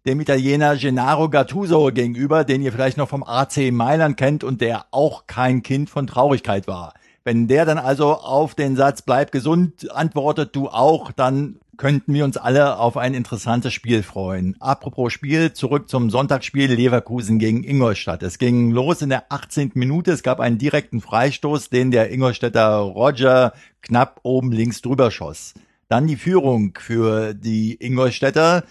dem 0.06 0.20
Italiener 0.20 0.76
Gennaro 0.76 1.30
Gattuso 1.30 1.92
gegenüber, 1.94 2.44
den 2.44 2.62
ihr 2.62 2.74
vielleicht 2.74 2.98
noch 2.98 3.08
vom 3.08 3.24
AC 3.24 3.72
Mailand 3.72 4.18
kennt 4.18 4.44
und 4.44 4.60
der 4.60 4.86
auch 4.92 5.28
kein 5.28 5.64
Kind 5.64 5.90
von 5.90 6.08
Traurigkeit 6.08 6.68
war. 6.68 6.94
Wenn 7.24 7.48
der 7.48 7.66
dann 7.66 7.78
also 7.78 8.14
auf 8.16 8.54
den 8.54 8.76
Satz 8.76 9.02
bleib 9.02 9.32
gesund 9.32 9.90
antwortet, 9.92 10.56
du 10.56 10.68
auch, 10.68 11.14
dann 11.14 11.60
könnten 11.78 12.14
wir 12.14 12.24
uns 12.24 12.38
alle 12.38 12.78
auf 12.78 12.98
ein 12.98 13.14
interessantes 13.14 13.74
Spiel 13.74 14.04
freuen. 14.04 14.56
Apropos 14.60 15.12
Spiel, 15.12 15.54
zurück 15.54 15.90
zum 15.90 16.10
Sonntagsspiel 16.10 16.72
Leverkusen 16.72 17.40
gegen 17.40 17.64
Ingolstadt. 17.64 18.24
Es 18.24 18.38
ging 18.38 18.72
los 18.72 19.02
in 19.02 19.10
der 19.10 19.32
18. 19.32 19.72
Minute. 19.74 20.12
Es 20.12 20.24
gab 20.24 20.40
einen 20.40 20.58
direkten 20.58 21.02
Freistoß, 21.02 21.70
den 21.70 21.92
der 21.92 22.12
Ingolstädter 22.12 22.78
Roger 22.78 23.54
knapp 23.82 24.20
oben 24.24 24.52
links 24.52 24.82
drüber 24.82 25.12
schoss. 25.12 25.54
Dann 25.88 26.08
die 26.08 26.16
Führung 26.16 26.78
für 26.80 27.34
die 27.34 27.76
Ingolstädter. 27.76 28.64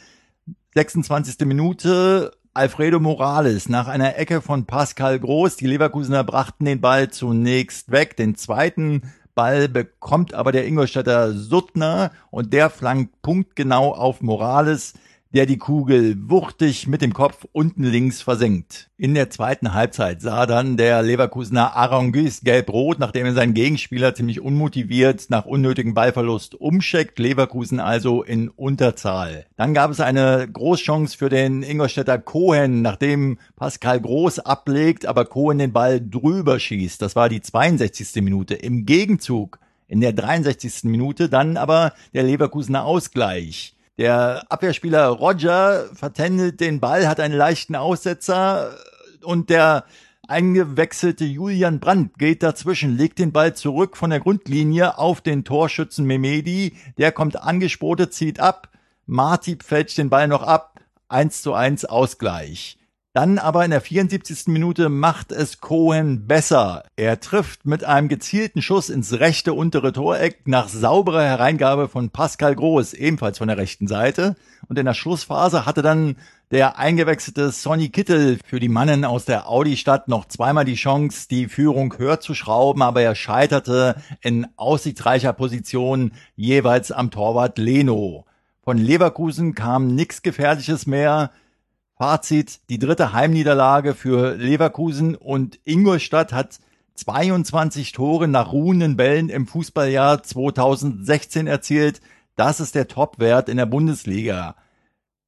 26. 0.74 1.46
Minute. 1.46 2.32
Alfredo 2.54 3.00
Morales 3.00 3.70
nach 3.70 3.88
einer 3.88 4.18
Ecke 4.18 4.42
von 4.42 4.66
Pascal 4.66 5.18
Groß. 5.18 5.56
Die 5.56 5.66
Leverkusener 5.66 6.22
brachten 6.22 6.66
den 6.66 6.82
Ball 6.82 7.10
zunächst 7.10 7.90
weg. 7.90 8.16
Den 8.16 8.34
zweiten 8.34 9.10
Ball 9.34 9.68
bekommt 9.68 10.34
aber 10.34 10.52
der 10.52 10.66
Ingolstädter 10.66 11.32
Suttner 11.32 12.10
und 12.30 12.52
der 12.52 12.70
flankt 12.70 13.22
punktgenau 13.22 13.94
auf 13.94 14.20
Morales, 14.20 14.94
der 15.32 15.46
die 15.46 15.58
Kugel 15.58 16.16
wuchtig 16.28 16.86
mit 16.86 17.00
dem 17.00 17.14
Kopf 17.14 17.46
unten 17.52 17.84
links 17.84 18.20
versenkt. 18.20 18.90
In 18.98 19.14
der 19.14 19.30
zweiten 19.30 19.72
Halbzeit 19.72 20.20
sah 20.20 20.46
dann 20.46 20.76
der 20.76 21.02
Leverkusener 21.02 21.74
Arangis 21.74 22.42
gelb-rot, 22.42 22.98
nachdem 22.98 23.26
er 23.26 23.32
seinen 23.32 23.54
Gegenspieler 23.54 24.14
ziemlich 24.14 24.40
unmotiviert 24.40 25.30
nach 25.30 25.46
unnötigem 25.46 25.94
Ballverlust 25.94 26.54
umschickt. 26.54 27.18
Leverkusen 27.18 27.80
also 27.80 28.22
in 28.22 28.48
Unterzahl. 28.50 29.46
Dann 29.56 29.74
gab 29.74 29.90
es 29.90 30.00
eine 30.00 30.46
Großchance 30.52 31.16
für 31.16 31.30
den 31.30 31.62
Ingolstädter 31.62 32.18
Cohen, 32.18 32.82
nachdem 32.82 33.38
Pascal 33.56 34.00
Groß 34.00 34.40
ablegt, 34.40 35.06
aber 35.06 35.24
Cohen 35.24 35.58
den 35.58 35.72
Ball 35.72 36.00
drüber 36.00 36.60
schießt. 36.60 37.00
Das 37.00 37.16
war 37.16 37.28
die 37.28 37.40
62. 37.40 38.22
Minute. 38.22 38.54
Im 38.54 38.84
Gegenzug 38.84 39.58
in 39.88 40.00
der 40.00 40.12
63. 40.12 40.84
Minute 40.84 41.28
dann 41.28 41.56
aber 41.56 41.92
der 42.14 42.22
Leverkusener 42.22 42.84
Ausgleich. 42.84 43.74
Der 43.98 44.44
Abwehrspieler 44.50 45.06
Roger 45.08 45.90
vertändelt 45.94 46.60
den 46.60 46.80
Ball, 46.80 47.06
hat 47.06 47.20
einen 47.20 47.36
leichten 47.36 47.76
Aussetzer 47.76 48.74
und 49.22 49.50
der 49.50 49.84
eingewechselte 50.26 51.24
Julian 51.24 51.78
Brandt 51.78 52.18
geht 52.18 52.42
dazwischen, 52.42 52.96
legt 52.96 53.18
den 53.18 53.32
Ball 53.32 53.54
zurück 53.54 53.96
von 53.98 54.10
der 54.10 54.20
Grundlinie 54.20 54.96
auf 54.96 55.20
den 55.20 55.44
Torschützen 55.44 56.06
Memedi. 56.06 56.74
Der 56.96 57.12
kommt 57.12 57.36
angespotet, 57.36 58.14
zieht 58.14 58.40
ab. 58.40 58.70
Martip 59.06 59.62
fälscht 59.62 59.98
den 59.98 60.08
Ball 60.08 60.26
noch 60.26 60.42
ab. 60.42 60.80
1 61.08 61.42
zu 61.42 61.52
1 61.52 61.84
Ausgleich. 61.84 62.78
Dann 63.14 63.38
aber 63.38 63.62
in 63.62 63.70
der 63.70 63.82
74. 63.82 64.46
Minute 64.46 64.88
macht 64.88 65.32
es 65.32 65.60
Cohen 65.60 66.26
besser. 66.26 66.84
Er 66.96 67.20
trifft 67.20 67.66
mit 67.66 67.84
einem 67.84 68.08
gezielten 68.08 68.62
Schuss 68.62 68.88
ins 68.88 69.20
rechte 69.20 69.52
untere 69.52 69.92
Toreck 69.92 70.48
nach 70.48 70.70
sauberer 70.70 71.22
Hereingabe 71.22 71.88
von 71.88 72.08
Pascal 72.08 72.54
Groß, 72.54 72.94
ebenfalls 72.94 73.36
von 73.36 73.48
der 73.48 73.58
rechten 73.58 73.86
Seite. 73.86 74.34
Und 74.66 74.78
in 74.78 74.86
der 74.86 74.94
Schlussphase 74.94 75.66
hatte 75.66 75.82
dann 75.82 76.16
der 76.52 76.78
eingewechselte 76.78 77.50
Sonny 77.50 77.90
Kittel 77.90 78.38
für 78.46 78.60
die 78.60 78.70
Mannen 78.70 79.04
aus 79.04 79.26
der 79.26 79.46
Audi-Stadt 79.46 80.08
noch 80.08 80.24
zweimal 80.24 80.64
die 80.64 80.76
Chance, 80.76 81.28
die 81.30 81.48
Führung 81.48 81.98
höher 81.98 82.20
zu 82.20 82.32
schrauben, 82.32 82.80
aber 82.80 83.02
er 83.02 83.14
scheiterte 83.14 83.96
in 84.22 84.46
aussichtsreicher 84.56 85.34
Position 85.34 86.12
jeweils 86.34 86.90
am 86.90 87.10
Torwart 87.10 87.58
Leno. 87.58 88.24
Von 88.62 88.78
Leverkusen 88.78 89.54
kam 89.54 89.94
nichts 89.94 90.22
Gefährliches 90.22 90.86
mehr. 90.86 91.30
Fazit, 92.02 92.68
die 92.68 92.80
dritte 92.80 93.12
Heimniederlage 93.12 93.94
für 93.94 94.34
Leverkusen 94.34 95.14
und 95.14 95.60
Ingolstadt 95.62 96.32
hat 96.32 96.58
22 96.96 97.92
Tore 97.92 98.26
nach 98.26 98.50
ruhenden 98.50 98.96
Bällen 98.96 99.28
im 99.28 99.46
Fußballjahr 99.46 100.24
2016 100.24 101.46
erzielt. 101.46 102.00
Das 102.34 102.58
ist 102.58 102.74
der 102.74 102.88
Topwert 102.88 103.48
in 103.48 103.56
der 103.56 103.66
Bundesliga. 103.66 104.56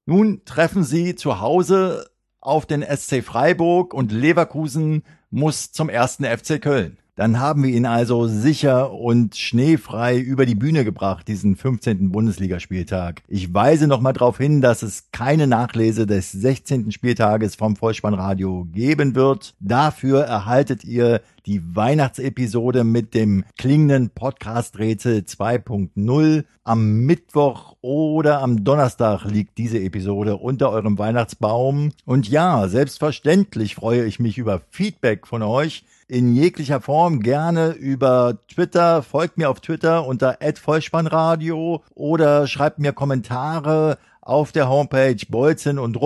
Nun 0.04 0.44
treffen 0.46 0.82
sie 0.82 1.14
zu 1.14 1.38
Hause 1.38 2.10
auf 2.40 2.66
den 2.66 2.82
SC 2.82 3.22
Freiburg 3.22 3.94
und 3.94 4.10
Leverkusen 4.10 5.04
muss 5.30 5.70
zum 5.70 5.88
ersten 5.88 6.24
FC 6.24 6.60
Köln. 6.60 6.98
Dann 7.16 7.38
haben 7.38 7.62
wir 7.62 7.70
ihn 7.70 7.86
also 7.86 8.26
sicher 8.26 8.92
und 8.92 9.36
schneefrei 9.36 10.18
über 10.18 10.46
die 10.46 10.56
Bühne 10.56 10.84
gebracht, 10.84 11.28
diesen 11.28 11.54
15. 11.54 12.10
Bundesligaspieltag. 12.10 13.22
Ich 13.28 13.54
weise 13.54 13.86
nochmal 13.86 14.14
darauf 14.14 14.38
hin, 14.38 14.60
dass 14.60 14.82
es 14.82 15.12
keine 15.12 15.46
Nachlese 15.46 16.06
des 16.06 16.32
16. 16.32 16.90
Spieltages 16.90 17.54
vom 17.54 17.76
Vollspannradio 17.76 18.66
geben 18.72 19.14
wird. 19.14 19.54
Dafür 19.60 20.22
erhaltet 20.22 20.82
ihr 20.82 21.20
die 21.46 21.76
Weihnachtsepisode 21.76 22.82
mit 22.82 23.14
dem 23.14 23.44
klingenden 23.58 24.10
Podcast-Rätsel 24.10 25.20
2.0. 25.20 26.44
Am 26.64 27.00
Mittwoch 27.00 27.76
oder 27.80 28.40
am 28.40 28.64
Donnerstag 28.64 29.24
liegt 29.24 29.58
diese 29.58 29.78
Episode 29.78 30.36
unter 30.36 30.70
eurem 30.70 30.98
Weihnachtsbaum. 30.98 31.92
Und 32.06 32.28
ja, 32.28 32.66
selbstverständlich 32.66 33.76
freue 33.76 34.04
ich 34.04 34.18
mich 34.18 34.36
über 34.38 34.62
Feedback 34.70 35.28
von 35.28 35.42
euch 35.42 35.84
in 36.08 36.34
jeglicher 36.34 36.80
Form 36.80 37.20
gerne 37.20 37.72
über 37.72 38.38
Twitter. 38.48 39.02
Folgt 39.02 39.38
mir 39.38 39.50
auf 39.50 39.60
Twitter 39.60 40.06
unter 40.06 40.38
@vollspannradio 40.54 41.82
oder 41.94 42.46
schreibt 42.46 42.78
mir 42.78 42.92
Kommentare 42.92 43.98
auf 44.20 44.52
der 44.52 44.68
Homepage 44.68 45.18
bolzen 45.28 45.78
und 45.78 45.96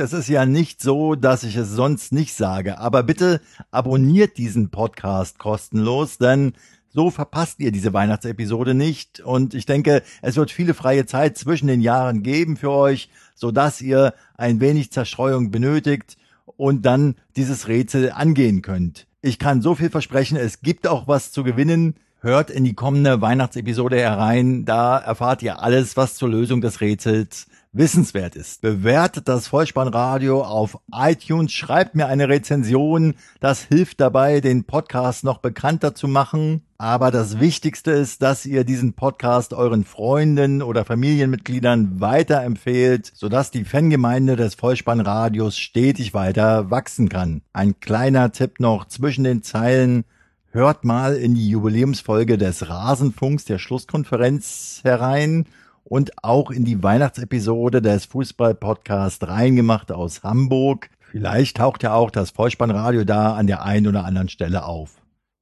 es 0.00 0.12
ist 0.12 0.28
ja 0.28 0.46
nicht 0.46 0.80
so, 0.80 1.14
dass 1.16 1.42
ich 1.42 1.56
es 1.56 1.70
sonst 1.70 2.12
nicht 2.12 2.34
sage, 2.34 2.78
aber 2.78 3.02
bitte 3.02 3.40
abonniert 3.72 4.38
diesen 4.38 4.70
Podcast 4.70 5.38
kostenlos, 5.38 6.18
denn 6.18 6.52
so 6.92 7.10
verpasst 7.10 7.60
ihr 7.60 7.72
diese 7.72 7.92
Weihnachtsepisode 7.92 8.74
nicht. 8.74 9.20
Und 9.20 9.54
ich 9.54 9.64
denke, 9.64 10.02
es 10.22 10.36
wird 10.36 10.50
viele 10.50 10.74
freie 10.74 11.06
Zeit 11.06 11.38
zwischen 11.38 11.68
den 11.68 11.80
Jahren 11.80 12.22
geben 12.22 12.56
für 12.56 12.70
euch, 12.70 13.10
so 13.34 13.52
dass 13.52 13.80
ihr 13.80 14.14
ein 14.36 14.60
wenig 14.60 14.90
Zerstreuung 14.90 15.50
benötigt 15.50 16.16
und 16.60 16.82
dann 16.82 17.14
dieses 17.36 17.68
Rätsel 17.68 18.12
angehen 18.12 18.60
könnt. 18.60 19.06
Ich 19.22 19.38
kann 19.38 19.62
so 19.62 19.74
viel 19.74 19.88
versprechen, 19.88 20.36
es 20.36 20.60
gibt 20.60 20.86
auch 20.86 21.08
was 21.08 21.32
zu 21.32 21.42
gewinnen. 21.42 21.94
Hört 22.20 22.50
in 22.50 22.64
die 22.64 22.74
kommende 22.74 23.22
Weihnachtsepisode 23.22 23.96
herein, 23.98 24.66
da 24.66 24.98
erfahrt 24.98 25.42
ihr 25.42 25.62
alles, 25.62 25.96
was 25.96 26.16
zur 26.16 26.28
Lösung 26.28 26.60
des 26.60 26.82
Rätsels 26.82 27.46
wissenswert 27.72 28.36
ist. 28.36 28.60
Bewertet 28.60 29.26
das 29.26 29.48
Vollspannradio 29.48 30.42
auf 30.42 30.78
iTunes, 30.92 31.50
schreibt 31.52 31.94
mir 31.94 32.08
eine 32.08 32.28
Rezension, 32.28 33.14
das 33.40 33.62
hilft 33.62 33.98
dabei, 34.00 34.42
den 34.42 34.64
Podcast 34.64 35.24
noch 35.24 35.38
bekannter 35.38 35.94
zu 35.94 36.08
machen. 36.08 36.62
Aber 36.80 37.10
das 37.10 37.38
Wichtigste 37.38 37.90
ist, 37.90 38.22
dass 38.22 38.46
ihr 38.46 38.64
diesen 38.64 38.94
Podcast 38.94 39.52
euren 39.52 39.84
Freunden 39.84 40.62
oder 40.62 40.86
Familienmitgliedern 40.86 42.00
weiterempfehlt, 42.00 43.12
sodass 43.14 43.50
die 43.50 43.66
Fangemeinde 43.66 44.34
des 44.34 44.54
Vollspannradios 44.54 45.58
stetig 45.58 46.14
weiter 46.14 46.70
wachsen 46.70 47.10
kann. 47.10 47.42
Ein 47.52 47.78
kleiner 47.80 48.32
Tipp 48.32 48.60
noch 48.60 48.86
zwischen 48.86 49.24
den 49.24 49.42
Zeilen. 49.42 50.04
Hört 50.52 50.86
mal 50.86 51.16
in 51.16 51.34
die 51.34 51.50
Jubiläumsfolge 51.50 52.38
des 52.38 52.70
Rasenfunks 52.70 53.44
der 53.44 53.58
Schlusskonferenz 53.58 54.80
herein 54.82 55.44
und 55.84 56.24
auch 56.24 56.50
in 56.50 56.64
die 56.64 56.82
Weihnachtsepisode 56.82 57.82
des 57.82 58.06
Fußball-Podcast 58.06 59.28
Reingemacht 59.28 59.92
aus 59.92 60.22
Hamburg. 60.22 60.88
Vielleicht 61.00 61.58
taucht 61.58 61.82
ja 61.82 61.92
auch 61.92 62.10
das 62.10 62.30
Vollspannradio 62.30 63.04
da 63.04 63.34
an 63.34 63.46
der 63.46 63.64
einen 63.64 63.86
oder 63.86 64.06
anderen 64.06 64.30
Stelle 64.30 64.64
auf. 64.64 64.99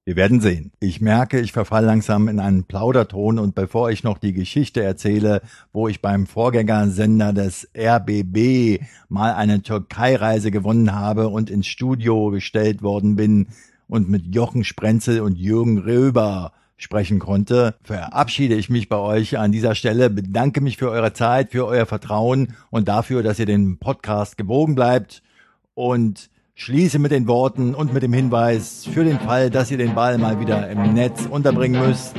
Wir 0.09 0.17
werden 0.17 0.41
sehen. 0.41 0.73
Ich 0.81 1.03
merke, 1.03 1.39
ich 1.39 1.53
verfall 1.53 1.85
langsam 1.85 2.29
in 2.29 2.41
einen 2.41 2.65
Plauderton 2.65 3.39
und 3.39 3.55
bevor 3.55 3.91
ich 3.91 4.05
noch 4.05 4.17
die 4.17 4.33
Geschichte 4.33 4.83
erzähle, 4.83 5.43
wo 5.71 5.87
ich 5.87 6.01
beim 6.01 6.27
Vorgängersender 6.27 7.35
des 7.35 7.69
RBB 7.77 8.81
mal 9.11 9.35
eine 9.35 9.63
Türkei-Reise 9.63 10.51
gewonnen 10.51 10.95
habe 10.95 11.29
und 11.29 11.51
ins 11.51 11.67
Studio 11.67 12.31
gestellt 12.31 12.81
worden 12.81 13.17
bin 13.17 13.49
und 13.87 14.09
mit 14.09 14.35
Jochen 14.35 14.65
Sprenzel 14.65 15.21
und 15.21 15.37
Jürgen 15.37 15.77
Röber 15.77 16.53
sprechen 16.79 17.19
konnte, 17.19 17.75
verabschiede 17.83 18.55
ich 18.55 18.71
mich 18.71 18.89
bei 18.89 18.97
euch 18.97 19.37
an 19.37 19.53
dieser 19.53 19.75
Stelle, 19.75 20.09
bedanke 20.09 20.63
mich 20.63 20.79
für 20.79 20.89
eure 20.89 21.13
Zeit, 21.13 21.53
für 21.53 21.67
euer 21.67 21.85
Vertrauen 21.85 22.55
und 22.71 22.89
dafür, 22.89 23.23
dass 23.23 23.39
ihr 23.39 23.45
den 23.45 23.77
Podcast 23.77 24.39
gewogen 24.39 24.75
bleibt 24.75 25.23
und 25.75 26.31
Schließe 26.61 26.99
mit 26.99 27.13
den 27.13 27.29
Worten 27.29 27.73
und 27.73 27.95
mit 27.95 28.03
dem 28.03 28.13
Hinweis 28.13 28.85
für 28.85 29.05
den 29.05 29.21
Fall, 29.21 29.49
dass 29.49 29.71
ihr 29.71 29.79
den 29.79 29.95
Ball 29.95 30.19
mal 30.19 30.41
wieder 30.41 30.69
im 30.69 30.93
Netz 30.93 31.25
unterbringen 31.31 31.81
müsst. 31.87 32.17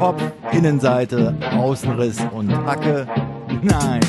Kopf, 0.00 0.20
Innenseite, 0.50 1.36
Außenriss 1.52 2.18
und 2.32 2.50
Hacke. 2.66 3.06
Nein, 3.62 4.00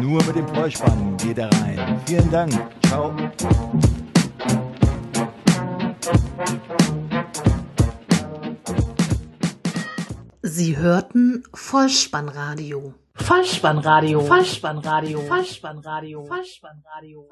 nur 0.00 0.24
mit 0.24 0.36
dem 0.36 0.46
Vollspann 0.46 1.16
geht 1.16 1.38
er 1.38 1.50
rein. 1.60 2.00
Vielen 2.06 2.30
Dank. 2.30 2.52
Ciao. 2.86 3.12
Sie 10.42 10.76
hörten 10.76 11.42
Vollspannradio. 11.52 12.94
Vollspannradio. 13.14 14.20
Vollspannradio. 14.20 15.20
Vollspannradio. 15.22 16.24
Vollspannradio. 16.24 16.24
Vollspannradio. 16.24 17.28